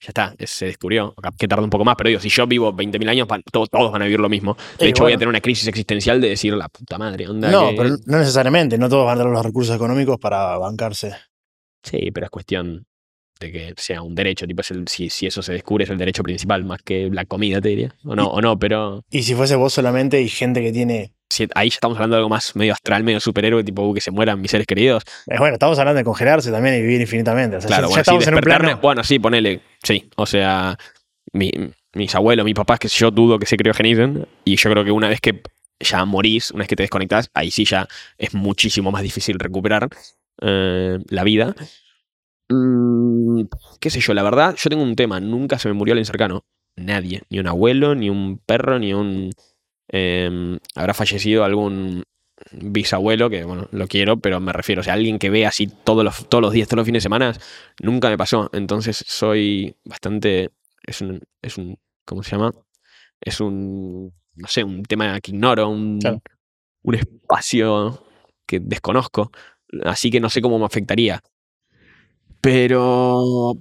[0.00, 1.14] ya está, es- se descubrió.
[1.38, 4.02] Que tarda un poco más, pero digo, si yo vivo 20.000 años, todos, todos van
[4.02, 4.56] a vivir lo mismo.
[4.78, 7.50] De Y hecho, voy a tener una crisis existencial de decir, la puta madre, onda.
[7.50, 8.76] No, que- pero no necesariamente.
[8.76, 11.14] No todos van a tener los recursos económicos para bancarse.
[11.82, 12.86] Sí, pero es cuestión
[13.40, 15.98] de que sea un derecho, tipo, es el, si, si eso se descubre es el
[15.98, 17.94] derecho principal, más que la comida, te diría.
[18.04, 21.13] O no, o no, pero Y si fuese vos solamente y gente que tiene.
[21.30, 24.00] Si- ahí ya estamos hablando de algo más medio astral, medio superhéroe, tipo uh, que
[24.00, 25.02] se mueran mis seres queridos.
[25.26, 27.56] eh, bueno, estamos hablando de congelarse también y vivir infinitamente.
[27.56, 28.78] O sea, Claro, ya, ya bueno, sí, estamos en un plano.
[28.82, 30.76] bueno, sí, ponele, sí, o sea,
[31.32, 31.50] mi-
[31.94, 35.08] mis abuelos, mis papás, que yo dudo que se criogenicen, y yo creo que una
[35.08, 35.42] vez que
[35.80, 37.86] ya morís, una vez que te desconectás, ahí sí ya
[38.18, 39.88] es muchísimo más difícil recuperar
[40.42, 41.54] eh, la vida.
[42.48, 43.42] Mm,
[43.80, 46.44] qué sé yo, la verdad, yo tengo un tema, nunca se me murió alguien cercano,
[46.76, 49.30] nadie, ni un abuelo, ni un perro, ni un...
[49.88, 52.04] eh, habrá fallecido algún
[52.52, 56.04] bisabuelo, que bueno, lo quiero, pero me refiero, o sea, alguien que ve así todos
[56.04, 57.32] los, todos los días, todos los fines de semana,
[57.82, 58.50] nunca me pasó.
[58.52, 60.50] Entonces soy bastante.
[60.86, 61.20] Es un.
[61.42, 62.52] Es un ¿Cómo se llama?
[63.20, 64.12] Es un.
[64.34, 66.20] No sé, un tema que ignoro, un, Claro.
[66.82, 68.04] un espacio
[68.46, 69.30] que desconozco.
[69.84, 71.22] Así que no sé cómo me afectaría.
[72.40, 73.54] Pero.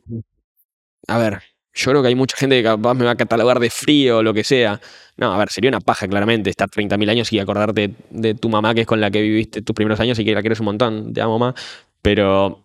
[1.07, 1.41] A ver,
[1.74, 4.24] yo creo que hay mucha gente que capaz me va a catalogar de frío o
[4.24, 4.80] lo que sea.
[5.17, 8.74] No, a ver, sería una paja, claramente, estar 30.000 años y acordarte de tu mamá,
[8.76, 11.13] que es con la que viviste tus primeros años y que la quieres un montón.
[11.13, 11.55] Te amo, mamá.
[12.01, 12.63] Pero,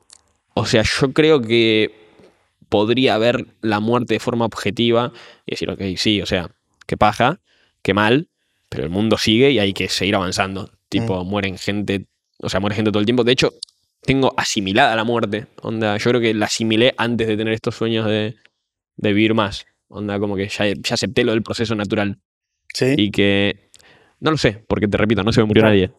[0.55, 1.95] o sea, yo creo que
[2.69, 5.13] podría ver la muerte de forma objetiva
[5.47, 6.51] y decir, ok, sí, o sea,
[6.87, 7.41] qué paja,
[7.83, 8.29] qué mal,
[8.69, 10.71] pero el mundo sigue y hay que seguir avanzando.
[10.91, 12.07] Tipo, mueren gente,
[12.39, 13.25] o sea, muere gente todo el tiempo.
[13.25, 13.55] De hecho,
[14.03, 15.47] tengo asimilada la muerte.
[15.63, 18.37] Onda, yo creo que la asimilé antes de tener estos sueños de,
[18.99, 19.65] de vivir más.
[19.89, 22.19] Onda, como que ya, ya acepté lo del proceso natural.
[22.75, 22.95] Sí.
[22.99, 23.71] Y que.
[24.21, 25.75] No lo sé, porque te repito, no se me murió Claro.
[25.75, 25.91] nadie.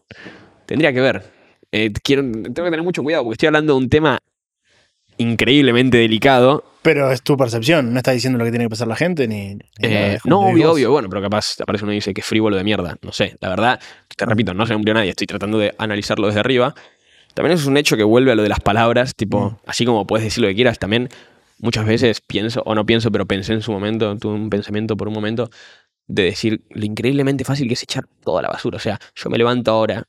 [0.66, 1.24] Tendría que ver.
[1.72, 4.18] Eh, quiero, tengo que tener mucho cuidado porque estoy hablando de un tema
[5.18, 6.64] increíblemente delicado.
[6.82, 7.92] Pero es tu percepción.
[7.92, 9.58] No estás diciendo lo que tiene que pasar la gente ni.
[9.82, 10.74] Eh, no, obvio, vos.
[10.76, 10.90] obvio.
[10.92, 12.96] Bueno, pero capaz aparece uno y dice que es frívolo de mierda.
[13.02, 13.80] No sé, la verdad,
[14.16, 15.10] te repito, no se me murió nadie.
[15.10, 16.74] Estoy tratando de analizarlo desde arriba.
[17.34, 19.14] También es un hecho que vuelve a lo de las palabras.
[19.14, 19.56] Tipo, Mm.
[19.66, 21.08] así como puedes decir lo que quieras, también
[21.60, 25.08] muchas veces pienso, o no pienso, pero pensé en su momento, tuve un pensamiento por
[25.08, 25.50] un momento
[26.06, 28.76] de decir lo increíblemente fácil que es echar toda la basura.
[28.76, 30.04] O sea, yo me levanto ahora,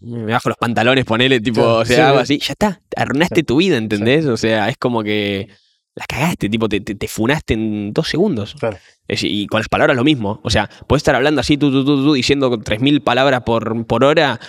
[0.00, 2.22] me bajo los pantalones, ponele, tipo, o sea, sí, hago sí.
[2.22, 4.26] así, ya está, arruinaste tu vida, ¿entendés?
[4.26, 5.48] O sea, es como que
[5.94, 8.54] la cagaste, tipo, te, te, te funaste en dos segundos.
[8.58, 8.78] Claro.
[9.06, 10.40] Es- y con las palabras lo mismo.
[10.42, 14.02] O sea, puedes estar hablando así, tú, tú, tú, tú, diciendo 3.000 palabras por, por
[14.04, 14.40] hora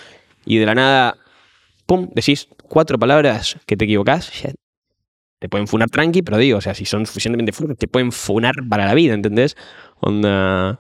[0.46, 1.18] y de la nada,
[1.86, 4.52] pum, decís cuatro palabras que te equivocás, ya
[5.46, 8.54] te pueden funar tranqui, pero digo, o sea, si son suficientemente fuertes, te pueden funar
[8.70, 9.56] para la vida, ¿entendés?
[10.02, 10.80] Onda,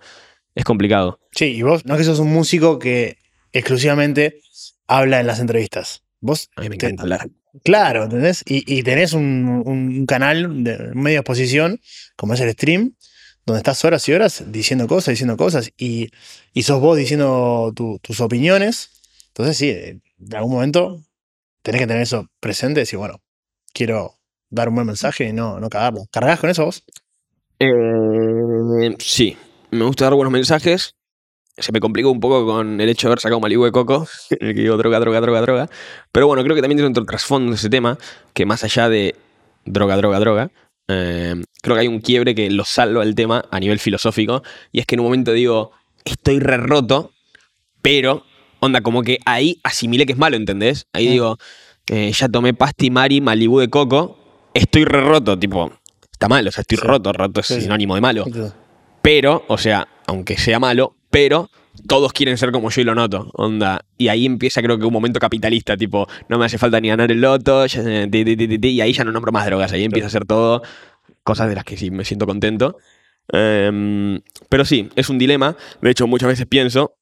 [0.55, 1.19] es complicado.
[1.31, 3.17] Sí, y vos no es que sos un músico que
[3.51, 4.41] exclusivamente
[4.87, 6.03] habla en las entrevistas.
[6.21, 7.29] Vos, A mí me te- encanta hablar.
[7.63, 8.43] claro, ¿entendés?
[8.47, 11.79] Y, y tenés un, un canal de de exposición,
[12.15, 12.95] como es el stream,
[13.45, 16.09] donde estás horas y horas diciendo cosas, diciendo cosas, y,
[16.53, 18.89] y sos vos diciendo tu- tus opiniones.
[19.27, 20.01] Entonces, sí, en
[20.35, 21.01] algún momento
[21.61, 23.21] tenés que tener eso presente y decir, bueno,
[23.73, 24.15] quiero
[24.49, 26.05] dar un buen mensaje y no, no cagarlo.
[26.11, 26.83] ¿Cargás con eso vos?
[27.59, 29.37] Eh, sí,
[29.71, 30.95] me gusta dar buenos mensajes.
[31.57, 34.37] Se me complicó un poco con el hecho de haber sacado Malibu de Coco, en
[34.47, 35.69] el que digo droga, droga, droga, droga.
[36.11, 37.97] Pero bueno, creo que también tiene otro trasfondo ese tema,
[38.33, 39.15] que más allá de
[39.65, 40.51] droga, droga, droga,
[40.87, 44.79] eh, creo que hay un quiebre que lo salva el tema a nivel filosófico, y
[44.79, 45.71] es que en un momento digo,
[46.03, 47.11] estoy re roto,
[47.81, 48.25] pero,
[48.59, 50.87] onda, como que ahí asimilé que es malo, ¿entendés?
[50.93, 51.37] Ahí digo,
[51.87, 54.24] eh, ya tomé pasti, mari, Malibu de Coco,
[54.55, 55.71] estoy re roto, tipo,
[56.11, 56.83] está mal, o sea, estoy Sí.
[56.85, 58.25] roto, roto es Sí, sinónimo de malo.
[59.01, 61.49] pero, o sea, aunque sea malo, pero
[61.87, 63.85] todos quieren ser como yo y lo noto, onda.
[63.97, 67.11] Y ahí empieza creo que un momento capitalista, tipo, no me hace falta ni ganar
[67.11, 70.61] el loto, y ahí ya no nombro más drogas, ahí empieza a ser todo
[71.23, 72.77] cosas de las que sí me siento contento.
[73.31, 75.55] Em, pero sí, es un dilema.
[75.81, 76.95] De hecho, muchas veces pienso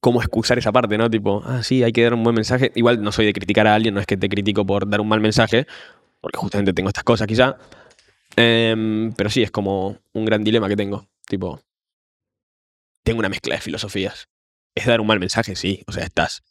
[0.00, 1.10] cómo excusar esa parte, ¿no?
[1.10, 2.70] Tipo, ah, sí, hay que dar un buen mensaje.
[2.76, 5.08] Igual no soy de criticar a alguien, no es que te critico por dar un
[5.08, 5.66] mal mensaje,
[6.28, 7.56] porque justamente tengo estas cosas quizá.
[8.36, 11.08] Em, pero sí, es como un gran dilema que tengo.
[11.26, 11.62] Tipo,
[13.02, 14.28] tengo una mezcla de filosofías.
[14.74, 15.82] Es dar un mal mensaje, sí.
[15.86, 16.42] O sea, estás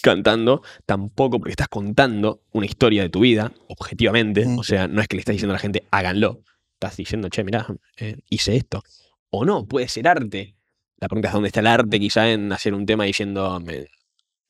[0.00, 4.46] cantando, tampoco porque estás contando una historia de tu vida, objetivamente.
[4.46, 4.58] Mm.
[4.58, 6.42] O sea, no es que le estás diciendo a la gente, háganlo.
[6.72, 7.66] Estás diciendo, che, mirá,
[7.98, 8.82] eh, hice esto.
[9.28, 10.56] O no, puede ser arte.
[10.96, 13.88] La pregunta es dónde está el arte, quizá en hacer un tema diciendo, me,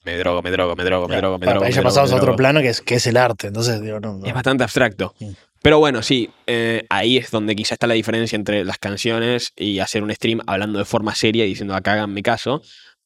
[0.04, 1.64] me drogo, me drogo, me drogo, me drogo, me drogo.
[1.64, 3.48] ahí ya pasamos a otro plano que es, que es el arte.
[3.48, 4.18] Entonces, digo, no.
[4.18, 4.26] no.
[4.26, 5.14] Es bastante abstracto.
[5.20, 5.30] Mm.
[5.62, 9.78] Pero bueno, sí, eh, ahí es donde quizá está la diferencia entre las canciones y
[9.78, 12.62] hacer un stream hablando de forma seria y diciendo acá hagan mi caso.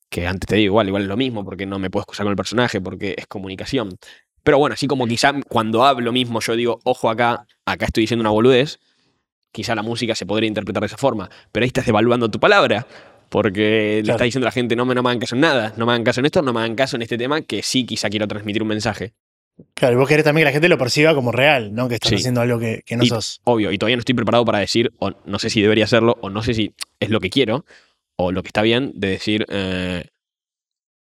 [0.09, 2.30] Que antes te digo igual, igual es lo mismo, porque no me puedo excusar con
[2.30, 3.99] el personaje, porque es comunicación.
[4.42, 8.22] Pero bueno, así como quizá cuando hablo mismo yo digo, ojo acá, acá estoy diciendo
[8.22, 8.78] una boludez,
[9.53, 11.28] quizá la música se podría interpretar de esa forma.
[11.53, 12.86] Pero ahí estás devaluando tu palabra.
[13.29, 15.72] Porque le estás diciendo a la gente, no me, no me hagan caso en nada,
[15.77, 17.85] no me hagan caso en esto, no me hagan caso en este tema, que sí
[17.85, 19.14] quizá quiero transmitir un mensaje.
[19.74, 21.89] Claro, y vos querés también que la gente lo perciba como real, ¿no?
[21.89, 22.16] Que estás Sí.
[22.16, 23.41] haciendo algo que, que no Y- sos.
[23.45, 26.31] obvio, y todavía no estoy preparado para decir, o no sé si debería hacerlo, o
[26.31, 27.64] no sé si es lo que quiero,
[28.16, 30.05] o lo que está bien, de decir, eh,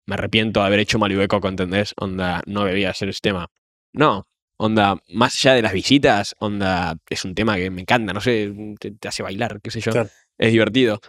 [0.07, 0.99] me arrepiento de haber hecho
[1.29, 1.95] Coco, ¿entendés?
[1.97, 3.49] Onda, no debía hacer ese tema.
[3.93, 8.21] No, onda, más allá de las visitas, onda, es un tema que me encanta, no
[8.21, 10.11] sé, te, te hace bailar, qué sé yo, Claro.
[10.39, 11.01] es divertido.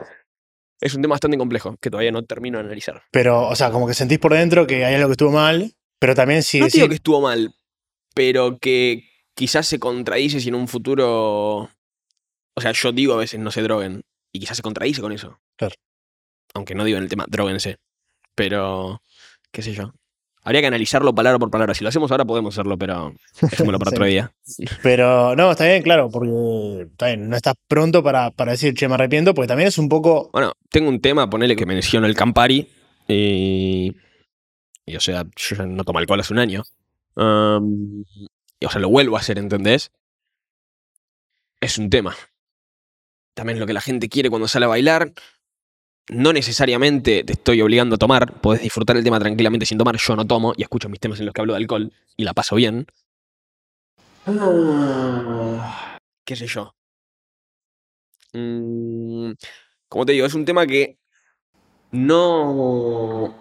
[0.84, 3.03] Es un tema bastante complejo, que todavía no termino de analizar.
[3.11, 6.13] Pero, o sea, como que sentís por dentro que hay algo que estuvo mal, pero
[6.13, 7.55] también si no decís- digo que estuvo mal,
[8.13, 11.69] pero que quizás se contradice si en un futuro.
[12.55, 14.01] O sea, yo digo a veces no se droguen.
[14.34, 15.39] Y quizás se contradice con eso.
[15.57, 15.75] Claro.
[16.53, 17.77] Aunque no digo en el tema, droguense.
[18.36, 19.01] Pero,
[19.51, 19.93] qué sé yo.
[20.43, 21.73] Habría que analizarlo palabra por palabra.
[21.73, 23.95] Si lo hacemos ahora podemos hacerlo, pero dejémoslo para Sí.
[23.95, 24.31] otro día.
[24.81, 28.87] Pero no, está bien, claro, porque está bien, no estás pronto para, para decir, che,
[28.87, 30.29] me arrepiento, porque también es un poco.
[30.33, 32.67] Bueno, tengo un tema, ponele que menciono el Campari.
[33.07, 33.95] Y.
[34.85, 36.63] y, o sea, yo ya no tomo alcohol hace un año.
[37.15, 39.91] Y, o sea, lo vuelvo a hacer, ¿entendés?
[41.61, 42.15] Es un tema.
[43.33, 45.13] También lo que la gente quiere cuando sale a bailar.
[46.10, 48.41] No necesariamente te estoy obligando a tomar.
[48.41, 49.95] Podés disfrutar el tema tranquilamente sin tomar.
[49.97, 52.34] Yo no tomo y escucho mis temas en los que hablo de alcohol y la
[52.34, 52.88] paso bien.
[56.26, 56.76] ¿Qué sé yo?
[58.34, 59.32] Mm,
[59.88, 60.97] como te digo, es un tema que
[61.91, 63.36] no.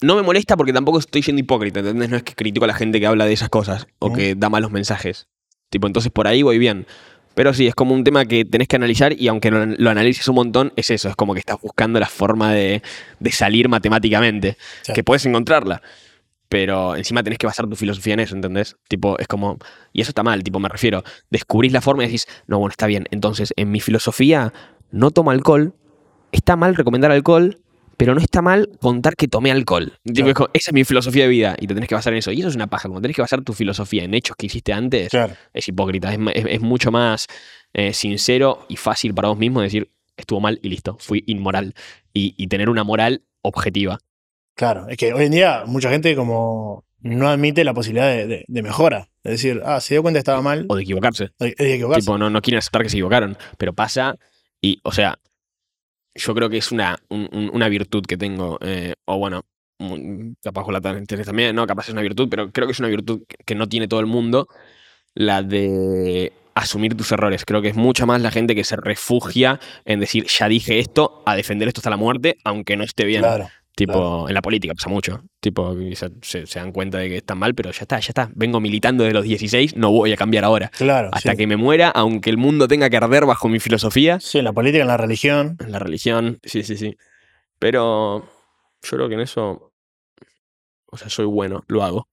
[0.00, 2.10] No me molesta porque tampoco estoy siendo hipócrita, ¿entendés?
[2.10, 4.50] No es que critico a la gente que habla de esas cosas o que da
[4.50, 5.28] malos mensajes.
[5.70, 6.86] Tipo, entonces por ahí voy bien.
[7.34, 10.26] Pero sí, es como un tema que tenés que analizar y aunque lo, lo analices
[10.28, 12.82] un montón, es eso, es como que estás buscando la forma de,
[13.18, 14.56] de salir matemáticamente.
[14.82, 14.92] Sí.
[14.92, 15.82] Que puedes encontrarla.
[16.48, 18.76] Pero encima tenés que basar tu filosofía en eso, ¿entendés?
[18.86, 19.58] Tipo, es como.
[19.92, 21.02] Y eso está mal, tipo, me refiero.
[21.30, 23.06] Descubrís la forma y decís, no, bueno, está bien.
[23.10, 24.52] Entonces, en mi filosofía,
[24.92, 25.74] no tomo alcohol.
[26.30, 27.58] Está mal recomendar alcohol,
[27.96, 29.92] pero no está mal contar que tomé alcohol.
[30.04, 30.50] Claro.
[30.52, 32.32] esa es mi filosofía de vida y te tenés que basar en eso.
[32.32, 32.88] Y eso es una paja.
[32.88, 35.34] Como tenés que basar tu filosofía en hechos que hiciste antes, Claro.
[35.52, 36.12] es hipócrita.
[36.12, 37.26] Es, ma- es- es mucho más
[37.72, 41.74] eh, sincero y fácil para vos mismo decir, estuvo mal y listo, fui inmoral.
[42.12, 43.98] Y, y tener una moral objetiva.
[44.54, 48.44] Claro, es que hoy en día mucha gente como no admite la posibilidad de, de-
[48.46, 49.08] de mejora.
[49.24, 51.30] Es decir, ah, se dio cuenta que estaba mal, O de equivocarse.
[51.38, 52.00] que equivocarse.
[52.02, 53.36] Tipo, no, no quieren aceptar que se equivocaron.
[53.58, 54.16] Pero pasa
[54.62, 55.18] y, o sea,
[56.14, 58.58] yo creo que es una, un- un- una virtud que tengo.
[58.62, 59.42] eh, o bueno,
[59.78, 61.66] un- capaz la también, ¿no?
[61.66, 64.06] Capaz es una virtud, pero creo que es una virtud que no tiene todo el
[64.06, 64.48] mundo.
[65.14, 67.44] La de asumir tus errores.
[67.44, 71.22] Creo que es mucha más la gente que se refugia en decir, ya dije esto,
[71.26, 73.22] a defender esto hasta la muerte, aunque no esté bien.
[73.22, 73.48] Claro.
[73.76, 74.28] Tipo, claro.
[74.28, 75.24] en la política pasa mucho.
[75.40, 78.30] Tipo, se, se- se dan cuenta de que están mal, pero ya está, ya está.
[78.34, 80.68] Vengo militando desde los 16, no voy a cambiar ahora.
[80.68, 81.10] Claro.
[81.12, 81.36] Hasta sí.
[81.36, 84.52] que me muera, aunque el mundo tenga que arder bajo mi filosofía, Sí, en la
[84.52, 85.56] política, en la religión.
[85.58, 86.96] en la religión, sí, sí, sí.
[87.58, 88.20] Pero
[88.82, 89.72] yo creo que en eso,
[90.86, 92.08] o sea, soy bueno, lo hago.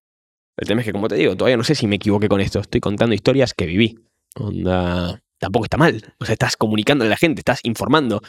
[0.58, 2.60] El tema es que, como te digo, todavía no sé si me equivoqué con esto.
[2.60, 3.98] Estoy contando historias que viví.
[4.36, 6.14] Onda, tampoco está mal.
[6.20, 8.22] O sea, estás comunicando a la gente, estás informando.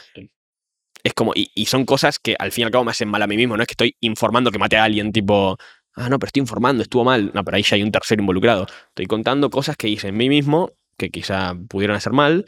[1.03, 3.21] Es como, y, y son cosas que al fin y al cabo me hacen mal
[3.21, 3.57] a mí mismo.
[3.57, 5.57] No es que estoy informando que maté a alguien, tipo,
[5.95, 7.31] ah, no, pero estoy informando, estuvo mal.
[7.33, 8.67] No, pero ahí ya hay un tercero involucrado.
[8.89, 12.45] Estoy contando cosas que hice en mí mismo, que quizá pudieron hacer mal.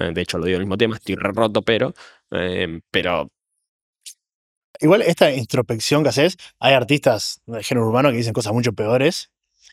[0.00, 1.94] Eh, de hecho, lo digo el mismo tema, estoy re roto, pero.
[2.30, 3.30] eh, pero
[4.80, 9.30] Igual esta introspección que haces, hay artistas del género urbano que dicen cosas mucho peores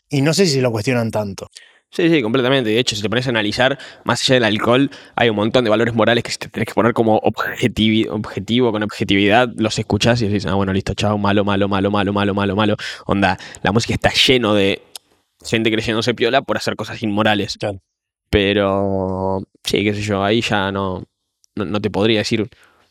[0.08, 1.48] y no sé si lo cuestionan tanto.
[1.90, 2.68] Sí, sí, completamente.
[2.70, 5.70] De hecho, si te pones a analizar, más allá del alcohol, hay un montón de
[5.70, 10.26] valores morales que te tenés que poner como objetivi- objetivo, con objetividad, los escuchás y
[10.28, 12.76] decís, ah, bueno, listo, chao, malo, malo, malo, malo, malo, malo, malo.
[13.06, 14.82] Onda, la música está lleno de
[15.42, 17.56] gente creyéndose piola por hacer cosas inmorales.
[17.56, 17.80] Claro.
[18.28, 21.04] Pero, sí, qué sé yo, ahí ya no,
[21.54, 22.50] no, no te podría decir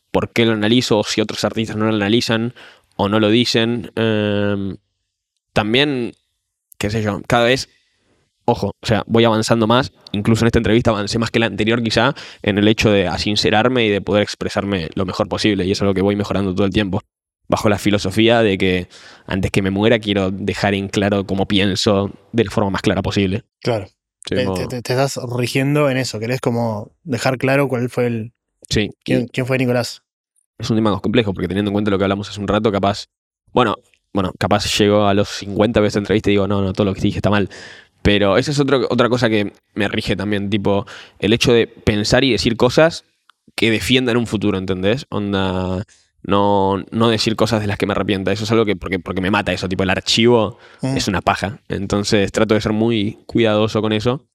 [0.10, 2.54] por qué lo analizo o si otros artistas no lo analizan
[2.96, 3.92] o no lo dicen.
[3.96, 4.78] Em,
[5.54, 6.14] también,
[6.78, 7.70] qué sé yo, cada vez,
[8.46, 11.82] ojo, o sea, voy avanzando más, incluso en esta entrevista avancé más que la anterior
[11.84, 15.80] quizá, en el hecho de asincerarme y de poder expresarme lo mejor posible, y eso
[15.80, 17.02] es algo que voy mejorando todo el tiempo,
[17.48, 18.88] bajo la filosofía de que
[19.28, 23.02] antes que me muera quiero dejar en claro cómo pienso de la forma más clara
[23.02, 23.44] posible.
[23.62, 23.88] Claro.
[24.28, 26.20] Sí, como- te, estás rigiendo en eso.
[26.20, 28.34] Querés como dejar claro cuál fue el.
[28.70, 30.02] sí, quién, quién fue Nicolás.
[30.58, 32.72] es un tema más complejo, porque teniendo en cuenta lo que hablamos hace un rato,
[32.72, 33.06] capaz,
[33.54, 33.76] bueno,
[34.14, 36.94] bueno, capaz llego a los 50 veces de entrevista y digo, no, no, todo lo
[36.94, 37.50] que te dije está mal.
[38.06, 40.86] Pero esa es otro- otra cosa que me rige también, tipo,
[41.20, 43.04] el hecho de pensar y decir cosas
[43.56, 45.06] que defiendan un futuro, ¿entendés?
[45.10, 45.84] Onda,
[46.22, 48.32] no, no decir cosas de las que me arrepienta.
[48.32, 50.98] Eso es algo que, porque, porque me mata eso, tipo, el archivo Mm.
[50.98, 51.60] es una paja.
[51.68, 54.28] Entonces trato de ser muy cuidadoso con eso.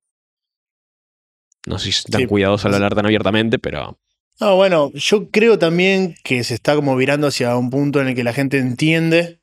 [1.66, 2.27] No sé si tan Sí.
[2.27, 3.99] cuidadoso al hablar tan abiertamente, pero
[4.41, 8.14] No, bueno, yo creo también que se está como virando hacia un punto en el
[8.14, 9.39] que la gente entiende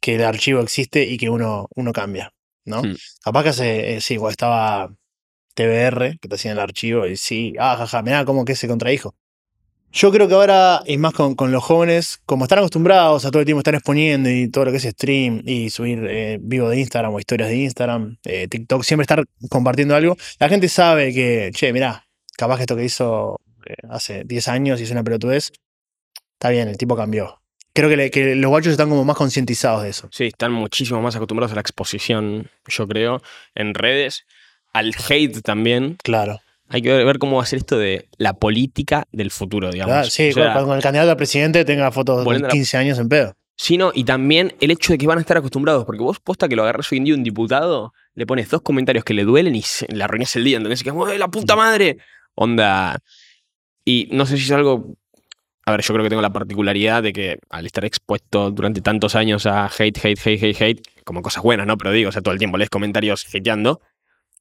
[0.00, 2.32] que el archivo existe y que uno, uno cambia,
[2.68, 2.82] ¿no?
[2.82, 2.96] Hmm.
[3.22, 4.90] Capaz que hace, eh, sí, cuando estaba
[5.54, 9.14] TBR, que te hacían el archivo, y sí, ah, jaja, mirá cómo que se contradijo.
[9.90, 13.40] Yo creo que ahora, y más con, con los jóvenes, como están acostumbrados a todo
[13.40, 16.78] el tiempo estar exponiendo y todo lo que es stream y subir eh, vivo de
[16.78, 21.50] Instagram o historias de Instagram, eh, TikTok, siempre estar compartiendo algo, la gente sabe que,
[21.54, 22.06] che, mirá,
[22.36, 25.52] capaz que esto que hizo eh, hace 10 años y es una pelotudez,
[26.34, 27.40] está bien, el tipo cambió.
[27.78, 30.08] Creo que, le- que los guachos están como más concientizados de eso.
[30.12, 33.22] Sí, están muchísimo más acostumbrados a la exposición, yo creo,
[33.54, 34.24] en redes,
[34.72, 35.96] al hate también.
[36.02, 36.40] Claro.
[36.68, 39.92] Hay que ver, ver cómo va a ser esto de la política del futuro, digamos.
[39.92, 42.52] Claro, sí, O sea, cuando el candidato a presidente tenga fotos de volviendo a la-
[42.52, 43.34] 15 años en pedo.
[43.56, 46.46] sí, no, y también el hecho de que van a estar acostumbrados, porque vos posta
[46.48, 49.54] que lo agarras hoy en día un diputado, le pones dos comentarios que le duelen
[49.56, 50.80] y se- le arruinas el día, ¿entendés?
[50.80, 51.96] Y que, ¡ay, la puta madre!
[52.34, 52.98] Onda.
[53.84, 54.94] Y no sé si es algo.
[55.68, 59.14] A ver, yo creo que tengo la particularidad de que al estar expuesto durante tantos
[59.14, 61.76] años a hate, hate, hate, hate, hate, como cosas buenas, ¿no?
[61.76, 63.82] Pero digo, o sea, todo el tiempo lees comentarios hateando,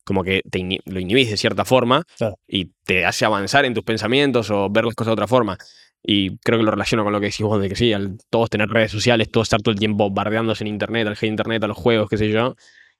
[0.05, 2.39] como que te ini- lo inhibís de cierta forma Claro.
[2.47, 5.57] y te hace avanzar en tus pensamientos o ver las cosas de otra forma.
[6.01, 8.49] Y creo que lo relaciono con lo que decís vos, de que sí, al todos
[8.49, 11.67] tener redes sociales, todos estar todo el tiempo bardeándose en internet, al hate internet, a
[11.67, 12.55] los juegos, qué sé yo,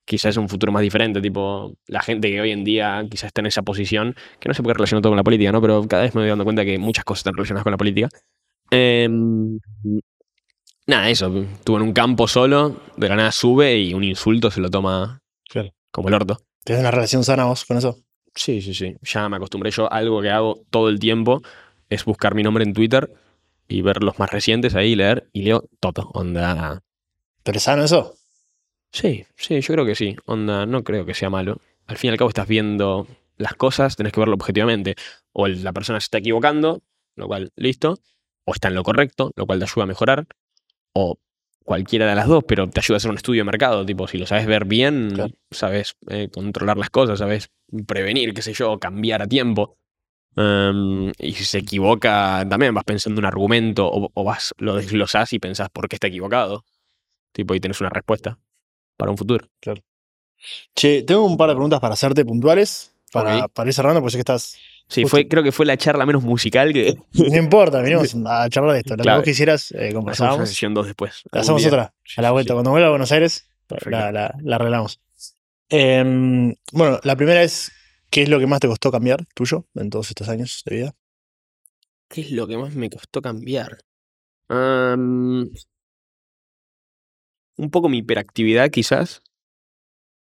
[0.08, 3.42] quizás es un futuro más diferente, tipo, la gente que hoy en día quizás está
[3.42, 5.62] en esa posición, que no sé por qué relaciono todo con la política, ¿no?
[5.62, 8.10] Pero cada vez me voy dando cuenta que muchas cosas están relacionadas con la política.
[8.72, 9.60] Em,
[10.88, 14.62] nada, eso, estuvo en un campo solo, de la nada sube y un insulto se
[14.62, 15.70] lo toma Claro.
[15.92, 16.38] como el orto.
[16.64, 17.98] ¿Tienes una relación sana vos con eso?
[18.36, 18.96] Sí, sí, sí.
[19.02, 19.92] Ya me acostumbré yo.
[19.92, 21.42] Algo que hago todo el tiempo
[21.90, 23.12] es buscar mi nombre en Twitter
[23.68, 26.10] y ver los más recientes ahí, leer y leo todo.
[26.14, 26.82] Onda.
[27.44, 28.14] ¿Pero es sano eso?
[28.92, 30.16] Sí, sí, yo creo que sí.
[30.26, 31.60] Onda, no creo que sea malo.
[31.86, 33.08] Al fin y al cabo estás viendo
[33.38, 34.96] las cosas, tenés que verlo objetivamente.
[35.34, 36.82] O la persona se está equivocando,
[37.16, 38.00] lo cual, listo.
[38.46, 40.28] O está en lo correcto, lo cual te ayuda a mejorar.
[40.94, 41.20] O
[41.64, 43.86] cualquiera de las dos, pero te ayuda a hacer un estudio de mercado.
[43.86, 45.34] Tipo, si lo sabes ver bien, Claro.
[45.52, 47.50] sabes eh, controlar las cosas, sabes
[47.86, 49.78] prevenir, qué sé yo, cambiar a tiempo.
[50.36, 55.34] Em, y si se equivoca, también vas pensando un argumento o, o vas, lo desglosás
[55.34, 56.64] y pensás por qué está equivocado.
[57.34, 58.40] Tipo, y tenés una respuesta
[58.98, 59.48] para un futuro.
[60.76, 62.94] Che, tengo un par de preguntas para hacerte puntuales.
[63.12, 63.52] Para, Ok.
[63.54, 64.58] para ir cerrando, porque sé que estás.
[64.90, 65.10] Sí, Justo.
[65.18, 66.98] fue, creo que fue la charla menos musical que.
[67.14, 68.96] No importa, venimos a charlar de esto.
[68.96, 69.18] Lo Claro.
[69.24, 70.50] que vos quisieras, eh, Hacemos una conversábamos.
[70.50, 71.24] sesión dos después.
[71.32, 71.70] Hacemos día.
[71.70, 71.94] otra.
[72.18, 72.52] A la vuelta.
[72.52, 72.54] sí.
[72.56, 73.50] Cuando vuelva a Buenos Aires,
[73.86, 75.00] la, la- la arreglamos.
[75.70, 77.72] Em, bueno, la primera es:
[78.10, 80.96] ¿qué es lo que más te costó cambiar tuyo en todos estos años de vida?
[82.10, 83.80] ¿Qué es lo que más me costó cambiar?
[84.50, 85.50] Am,
[87.58, 89.22] un poco mi hiperactividad, quizás.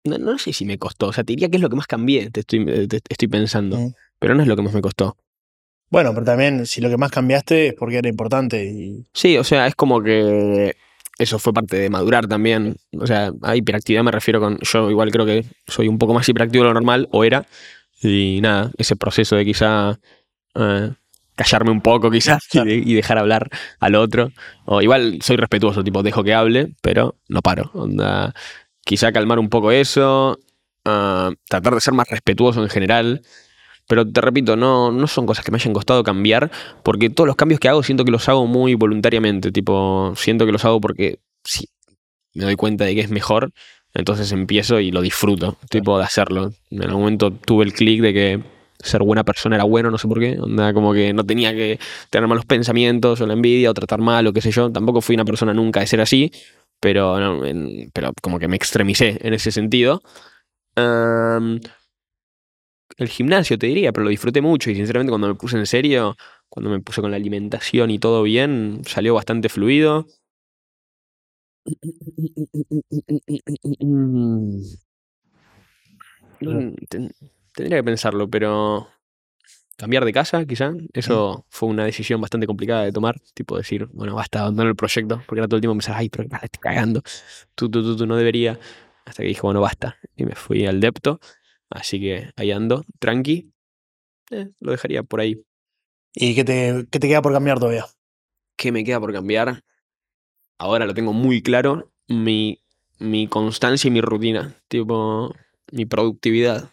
[0.04, 1.08] No, no sé si me costó.
[1.08, 3.78] O sea, te diría que es lo que más cambié, te estoy, te- estoy pensando.
[4.18, 5.16] Pero no es lo que más me costó.
[5.90, 9.06] Bueno, pero también, si lo que más cambiaste es porque era importante y.
[9.14, 10.74] Sí, o sea, es como que
[11.18, 12.76] eso fue parte de madurar también.
[12.98, 14.58] O sea, a hiperactividad me refiero con.
[14.60, 17.46] Yo igual creo que soy un poco más hiperactivo de lo normal, o era.
[18.02, 19.98] Y nada, ese proceso de quizá
[20.54, 20.90] eh,
[21.38, 24.32] callarme un poco, quizás, y, dejar hablar al otro.
[24.66, 27.70] O igual soy respetuoso, tipo, dejo que hable, pero no paro.
[27.74, 28.34] Onda,
[28.84, 30.38] quizá calmar un poco eso.
[30.84, 33.22] ah, tratar de ser más respetuoso en general.
[33.88, 36.50] Pero te repito, no, no son cosas que me hayan costado cambiar,
[36.82, 39.52] porque todos los cambios que hago siento que los hago muy voluntariamente.
[39.52, 41.68] Tipo, siento que los hago porque sí,
[42.34, 43.52] me doy cuenta de que es mejor.
[43.94, 46.52] Entonces empiezo y lo disfruto, tipo de hacerlo.
[46.70, 50.08] En algún momento tuve el clic de que ser buena persona era bueno, no sé
[50.08, 50.38] por qué.
[50.40, 51.78] Onda, como que no tenía que
[52.10, 54.70] tener malos pensamientos o la envidia o tratar mal o qué sé yo.
[54.72, 56.30] Tampoco fui una persona nunca de ser así,
[56.80, 60.02] pero, no, en- pero como que me extremicé en ese sentido.
[62.96, 66.16] El gimnasio, te diría, pero lo disfruté mucho y sinceramente cuando me puse en serio,
[66.48, 70.06] cuando me puse con la alimentación y todo bien, salió bastante fluido.
[77.58, 78.88] Ten- tendría que pensarlo, pero
[79.76, 84.14] cambiar de casa, quizá, eso fue una decisión bastante complicada de tomar, tipo decir, bueno,
[84.14, 87.02] basta, abandonar el proyecto, porque era todo el tiempo pensar, ay, pero la estoy cagando,
[87.54, 88.58] tú, tú, tú, tú no debería,
[89.06, 91.20] hasta que dije, bueno, basta, y me fui al depto,
[91.70, 93.52] así que ahí ando, tranqui,
[94.30, 95.42] Eh, lo dejaría por ahí.
[96.14, 97.86] ¿Y qué te, qué te queda por cambiar todavía?
[98.56, 99.62] ¿Qué me queda por cambiar?
[100.58, 102.60] Ahora lo tengo muy claro, mi,
[102.98, 105.34] mi constancia y mi rutina, tipo,
[105.72, 106.70] mi productividad.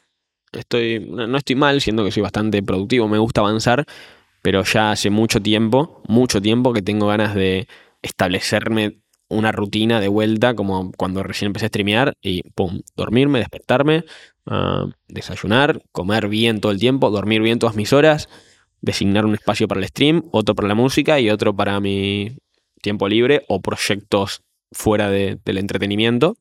[0.56, 3.86] Estoy, no estoy mal, siendo que soy bastante productivo, me gusta avanzar,
[4.42, 7.68] pero ya hace mucho tiempo, mucho tiempo que tengo ganas de
[8.02, 14.06] establecerme una rutina de vuelta, como cuando recién empecé a streamear, y pum, dormirme, despertarme,
[14.46, 18.30] ah, desayunar, comer bien todo el tiempo, dormir bien todas mis horas,
[18.82, 22.38] designar un espacio para el stream, otro para la música y otro para mi
[22.82, 24.42] tiempo libre o proyectos
[24.72, 26.38] fuera de- del entretenimiento,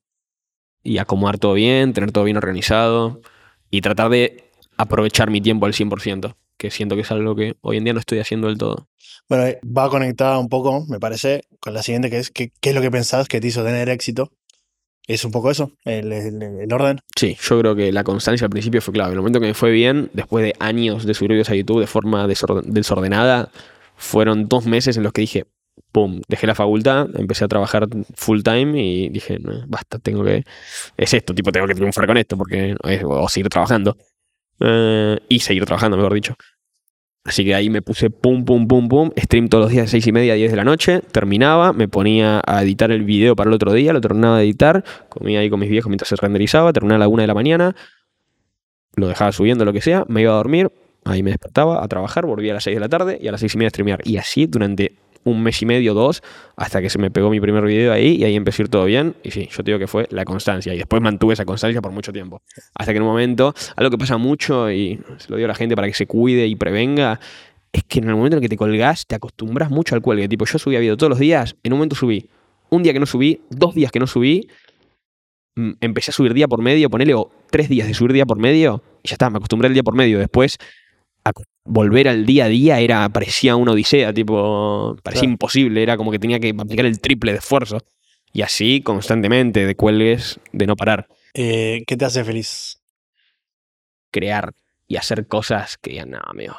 [0.82, 3.22] y acomodar todo bien, tener todo bien organizado,
[3.70, 7.76] y tratar de aprovechar mi tiempo al 100%, que siento que es algo que hoy
[7.78, 8.88] en día no estoy haciendo del todo.
[9.28, 12.70] Bueno, eh, va conectada un poco, me parece, con la siguiente, que es ¿qué, qué
[12.70, 14.30] es lo que pensás que te hizo tener éxito?
[15.06, 17.00] Es un poco eso, el, el- el orden.
[17.14, 19.10] Sí, yo creo que la constancia al principio fue clave.
[19.10, 21.80] En el momento que me fue bien, después de años de subir videos a YouTube
[21.80, 23.50] de forma desorden- desordenada,
[23.96, 25.44] fueron dos meses en los que dije,
[25.94, 27.86] pum, dejé la facultad, empecé a trabajar
[28.16, 29.38] full time y dije,
[29.68, 30.44] basta, tengo que,
[30.96, 32.74] es esto, tipo, tengo que triunfar con esto, porque,
[33.04, 33.96] o seguir trabajando.
[34.58, 36.34] Eh, y seguir trabajando, mejor dicho.
[37.22, 40.08] Así que ahí me puse pum, pum, pum, pum, stream todos los días de 6
[40.08, 43.48] y media a 10 de la noche, terminaba, me ponía a editar el video para
[43.48, 46.72] el otro día, lo terminaba de editar, comía ahí con mis viejos mientras se renderizaba,
[46.72, 47.76] terminaba a la 1 de la mañana,
[48.96, 50.72] lo dejaba subiendo, lo que sea, me iba a dormir,
[51.04, 53.40] ahí me despertaba a trabajar, volvía a las 6 de la tarde y a las
[53.40, 54.00] 6 y media a streamear.
[54.04, 56.22] Y así durante un mes y medio, dos,
[56.56, 58.84] hasta que se me pegó mi primer video ahí y ahí empezó a ir todo
[58.84, 59.16] bien.
[59.22, 60.72] Y sí, yo te digo que fue la constancia.
[60.74, 62.42] Y después mantuve esa constancia por mucho tiempo.
[62.74, 65.54] Hasta que en un momento, algo que pasa mucho y se lo digo a la
[65.54, 67.18] gente para que se cuide y prevenga,
[67.72, 70.28] es que en el momento en el que te colgás, te acostumbras mucho al cuelgue.
[70.28, 72.28] Tipo, yo subía video todos los días, en un momento subí.
[72.70, 74.48] Un día que no subí, dos días que no subí,
[75.56, 78.38] mm, empecé a subir día por medio, ponele o tres días de subir día por
[78.38, 80.18] medio, y ya está, me acostumbré al día por medio.
[80.18, 80.58] Después,
[81.64, 85.32] volver al día a día era, parecía una odisea, tipo, parecía Claro.
[85.32, 87.78] imposible, era como que tenía que aplicar el triple de esfuerzo.
[88.32, 91.06] Y así constantemente, de cuelgues, de no parar,
[91.36, 92.80] Eh, ¿Qué te hace feliz?
[94.12, 94.52] crear
[94.86, 96.54] y hacer cosas que digan, no, amigo.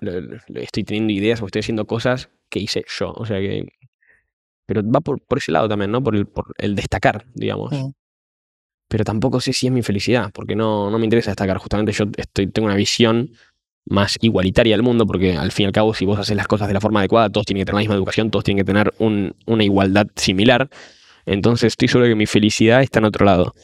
[0.00, 3.12] lo- lo- estoy teniendo ideas o estoy haciendo cosas que hice yo.
[3.16, 3.66] O sea que.
[4.66, 6.02] Pero va por, por ese lado también, ¿no?
[6.02, 7.72] Por el, por el destacar, digamos.
[7.72, 7.92] Mm.
[8.88, 11.56] Pero tampoco sé si es mi felicidad, porque no, no me interesa destacar.
[11.58, 13.30] Justamente yo estoy, tengo una visión
[13.86, 16.68] más igualitaria del mundo, porque al fin y al cabo, si vos haces las cosas
[16.68, 18.92] de la forma adecuada, todos tienen que tener la misma educación, todos tienen que tener
[18.98, 20.68] un- una igualdad similar.
[21.26, 23.54] Entonces estoy seguro que mi felicidad está en otro lado.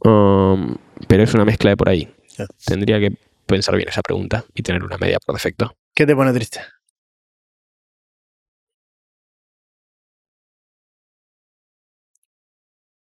[0.00, 0.76] Um,
[1.08, 2.08] pero es una mezcla de por ahí.
[2.28, 2.44] Sí.
[2.66, 3.12] Tendría que
[3.46, 5.72] pensar bien esa pregunta y tener una media por defecto.
[5.94, 6.60] ¿Qué te pone triste?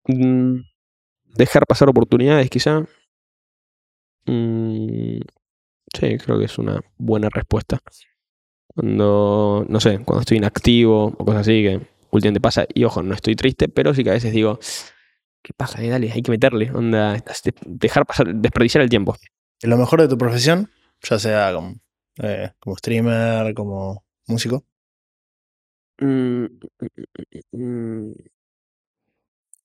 [0.08, 0.62] Mm,
[1.36, 2.86] dejar pasar oportunidades, quizá.
[4.26, 5.20] Mm,
[5.98, 7.78] sí, creo que es una buena respuesta.
[8.66, 11.80] Cuando, no sé, cuando estoy inactivo o cosas así, que
[12.10, 14.58] últimamente pasa, y ojo, no estoy triste, pero sí que a veces digo,
[15.42, 15.82] ¿qué pasa?
[15.82, 17.22] Eh, Dale, hay que meterle, onda,
[17.66, 19.16] dejar pasar, desperdiciar el tiempo.
[19.62, 20.70] Lo mejor de tu profesión,
[21.02, 21.74] ya sea como,
[22.22, 24.64] eh, como streamer, como músico.
[26.00, 26.44] Mm,
[27.52, 28.12] mm,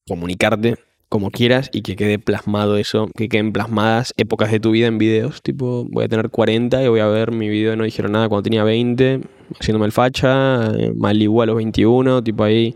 [0.08, 0.78] comunicarte
[1.14, 4.98] como quieras y que quede plasmado eso, que queden plasmadas épocas de tu vida en
[4.98, 5.44] videos.
[5.44, 8.30] Tipo, voy a tener 40 y voy a ver mi video de No Dijeron Nada
[8.30, 9.22] cuando tenía 20,
[9.60, 12.74] haciéndome el facha, eh, mal igual a los 21, tipo ahí.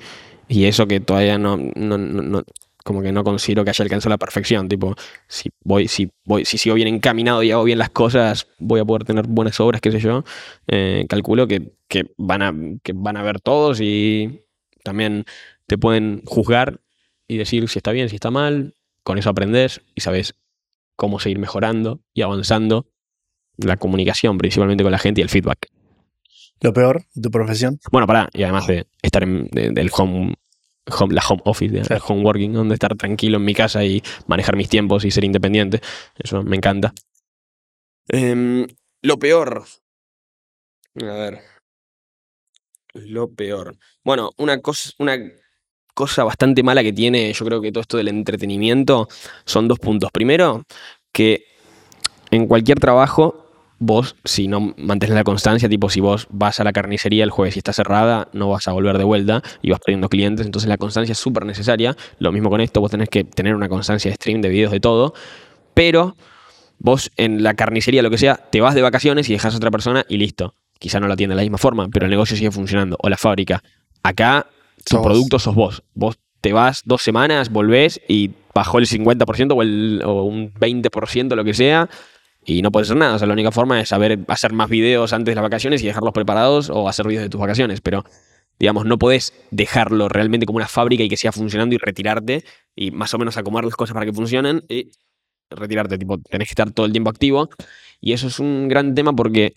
[0.48, 2.44] Y eso que todavía no, no, no- no-
[2.86, 4.70] como que no considero que haya alcanzado la perfección.
[4.70, 4.94] Tipo,
[5.28, 8.86] si voy, si voy, si sigo bien encaminado y hago bien las cosas, voy a
[8.86, 10.24] poder tener buenas obras, qué sé yo.
[10.68, 14.42] Eh, calculo que, que van a, que van a ver todos y
[14.84, 15.26] también
[15.66, 16.82] te pueden juzgar
[17.28, 18.76] y decir si está bien, si está mal.
[19.04, 20.36] Con eso aprendes y sabes
[20.96, 22.90] cómo seguir mejorando y avanzando
[23.58, 25.68] la comunicación, principalmente con la gente y el feedback.
[26.62, 27.80] Lo peor de tu profesión.
[27.92, 30.34] Bueno, pará, y además de estar en de- del home
[30.90, 32.04] home- la home office, de- Claro.
[32.08, 35.82] home working, donde estar tranquilo en mi casa y manejar mis tiempos y ser independiente.
[36.18, 36.94] Eso me encanta.
[38.10, 38.66] Em,
[39.02, 39.66] lo peor.
[41.02, 41.40] A ver.
[42.94, 43.78] Lo peor.
[44.04, 45.18] Bueno, una cosa, una
[45.98, 49.08] cosa bastante mala que tiene, yo creo que todo esto del entretenimiento
[49.46, 50.12] son dos puntos.
[50.14, 50.64] Primero,
[51.12, 51.46] que
[52.30, 56.72] en cualquier trabajo, vos, si no mantienes la constancia, tipo si vos vas a la
[56.72, 60.08] carnicería el jueves y está cerrada, no vas a volver de vuelta y vas perdiendo
[60.08, 60.46] clientes.
[60.46, 61.98] Entonces la constancia es súper necesaria.
[62.20, 64.80] Lo mismo con esto, vos tenés que tener una constancia de stream, de videos, de
[64.80, 65.16] todo.
[65.74, 66.16] Pero
[66.78, 69.72] vos en la carnicería, lo que sea, te vas de vacaciones y dejas a otra
[69.72, 70.54] persona y listo.
[70.78, 72.98] Quizá no lo atiende de la misma forma, pero el negocio sigue funcionando.
[73.02, 73.64] O la fábrica.
[74.04, 74.46] Acá,
[74.90, 75.84] tu producto sos vos.
[75.94, 81.36] Vos te vas dos semanas, volvés y bajó el 50% o, el, o un 20%,
[81.36, 81.90] lo que sea,
[82.46, 83.16] y no puedes hacer nada.
[83.16, 85.88] O sea, la única forma es saber hacer más videos antes de las vacaciones y
[85.88, 87.82] dejarlos preparados o hacer videos de tus vacaciones.
[87.82, 88.06] Pero,
[88.58, 92.92] digamos, no podés dejarlo realmente como una fábrica y que siga funcionando y retirarte y
[92.92, 94.92] más o menos acomodar las cosas para que funcionen y
[95.50, 95.98] retirarte.
[95.98, 97.50] Tipo, tenés que estar todo el tiempo activo.
[98.00, 99.54] Y eso es un gran tema porque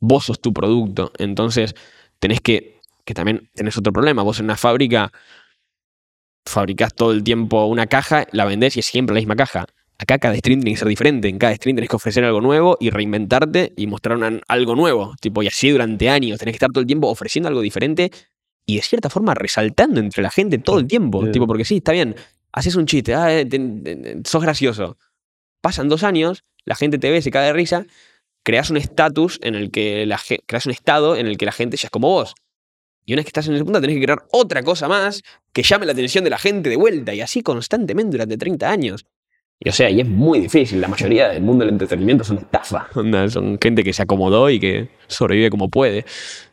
[0.00, 1.12] vos sos tu producto.
[1.18, 1.74] Entonces,
[2.18, 2.73] tenés que,
[3.04, 4.22] que también tenés otro problema.
[4.22, 5.12] Vos en una fábrica
[6.46, 9.66] fabricás todo el tiempo una caja, la vendés y es siempre la misma caja.
[9.96, 11.28] Acá cada stream tiene que ser diferente.
[11.28, 15.14] En cada stream tenés que ofrecer algo nuevo y reinventarte y mostrar una- algo nuevo.
[15.20, 16.38] Tipo, y así durante años.
[16.38, 18.10] Tenés que estar todo el tiempo ofreciendo algo diferente
[18.66, 21.20] y de cierta forma resaltando entre la gente todo el tiempo.
[21.32, 22.16] Tipo, porque sí, está bien.
[22.52, 24.98] Haces un chiste, ah, eh, te- te- sos gracioso.
[25.60, 27.86] Pasan dos años, la gente te ve, se cae de risa,
[28.42, 31.76] creas un estatus en el que la creas un estado en el que la gente
[31.76, 32.34] ya es como vos.
[33.04, 35.62] Y una vez que estás en ese punto, tenés que crear otra cosa más que
[35.62, 39.06] llame la atención de la gente de vuelta y así constantemente durante 30 años.
[39.60, 40.80] Y o sea, y es muy difícil.
[40.80, 42.88] La mayoría del mundo del entretenimiento es una estafa.
[42.94, 46.04] Onda, Son gente que se acomodó y que sobrevive como puede.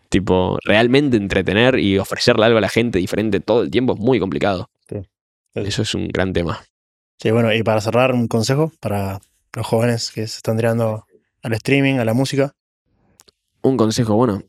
[0.10, 4.20] Tipo, realmente entretener y ofrecerle algo a la gente diferente todo el tiempo es muy
[4.20, 4.70] complicado.
[4.89, 4.97] Sí.
[5.54, 6.62] Eso es un gran tema.
[7.18, 9.20] Sí, bueno, y para cerrar, un consejo para
[9.54, 11.06] los jóvenes que se están tirando
[11.41, 12.54] al streaming, a la música.
[13.62, 14.41] Un consejo, bueno,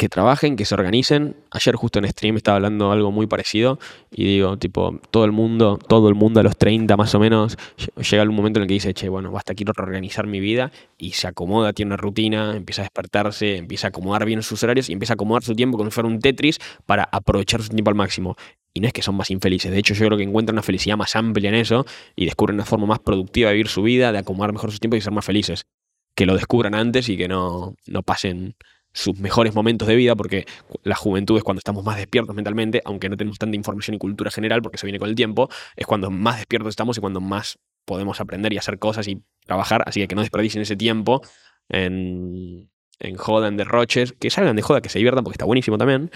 [0.00, 1.36] que trabajen, que se organicen.
[1.50, 3.78] Ayer justo en stream estaba hablando algo muy parecido
[4.10, 7.58] y digo, tipo, todo el mundo, todo el mundo a los 30 más o menos,
[7.76, 10.72] ll- llega un momento en el que dice, che, bueno, basta, quiero reorganizar mi vida
[10.96, 14.88] y se acomoda, tiene una rutina, empieza a despertarse, empieza a acomodar bien sus horarios
[14.88, 17.90] y empieza a acomodar su tiempo como si fuera un Tetris para aprovechar su tiempo
[17.90, 18.36] al máximo.
[18.72, 20.96] Y no es que son más infelices, de hecho yo creo que encuentran una felicidad
[20.96, 21.84] más amplia en eso
[22.16, 24.96] y descubren una forma más productiva de vivir su vida, de acomodar mejor su tiempo
[24.96, 25.66] y ser más felices.
[26.14, 28.54] Que lo descubran antes y que no, no pasen
[28.92, 30.46] sus mejores momentos de vida, porque
[30.82, 34.30] la juventud es cuando estamos más despiertos mentalmente, aunque no tenemos tanta información y cultura
[34.30, 37.58] general, porque se viene con el tiempo, es cuando más despiertos estamos y cuando más
[37.84, 41.22] podemos aprender y hacer cosas y trabajar, así que que no desperdicien ese tiempo
[41.68, 45.78] en, en joda, en derroches, que salgan de joda, que se diviertan, porque está buenísimo
[45.78, 46.10] también,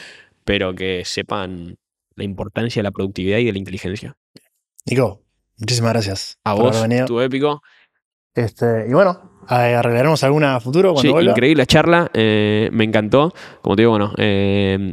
[0.44, 1.76] pero que sepan
[2.16, 4.16] la importancia de la productividad y de la inteligencia.
[4.86, 5.22] Nico,
[5.58, 6.38] muchísimas gracias.
[6.44, 7.62] A por vos, tu épico.
[8.34, 11.30] Este, y bueno, arreglaremos alguna a futuro cuando Sí, vuelva.
[11.32, 13.32] increíble charla, eh, me encantó.
[13.62, 14.92] Como te digo, bueno, eh,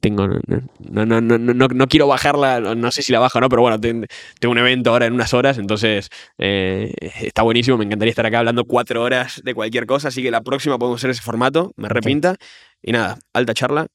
[0.00, 0.26] tengo.
[0.28, 3.48] No, no, no, no, no, no quiero bajarla, no- sé si la bajo o no,
[3.48, 4.06] pero bueno, ten-
[4.38, 6.92] tengo un evento ahora en unas horas, entonces eh,
[7.22, 7.78] está buenísimo.
[7.78, 11.00] Me encantaría estar acá hablando cuatro horas de cualquier cosa, así que la próxima podemos
[11.00, 12.36] hacer ese formato, me repinta.
[12.82, 13.86] Y nada, alta charla.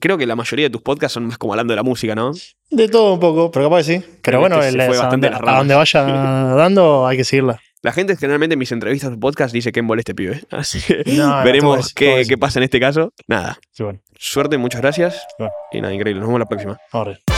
[0.00, 2.32] Creo que la mayoría de tus podcasts son más como hablando de la música, ¿no?
[2.70, 3.98] De todo un poco, pero capaz que sí.
[4.00, 6.00] Pero Pero bueno, este el- fue a, bastante donde, a donde vaya
[6.56, 7.60] dando hay que seguirla.
[7.84, 10.40] La gente generalmente en mis entrevistas o podcast dice que embole este pibe.
[10.50, 13.12] Así que No, veremos qué, qué pasa en este caso.
[13.28, 15.22] Nada, Sí, bueno, suerte, muchas gracias.
[15.38, 15.52] Bueno.
[15.70, 16.20] Y nada, increíble.
[16.20, 16.78] Nos vemos la próxima.
[16.92, 17.33] arriba.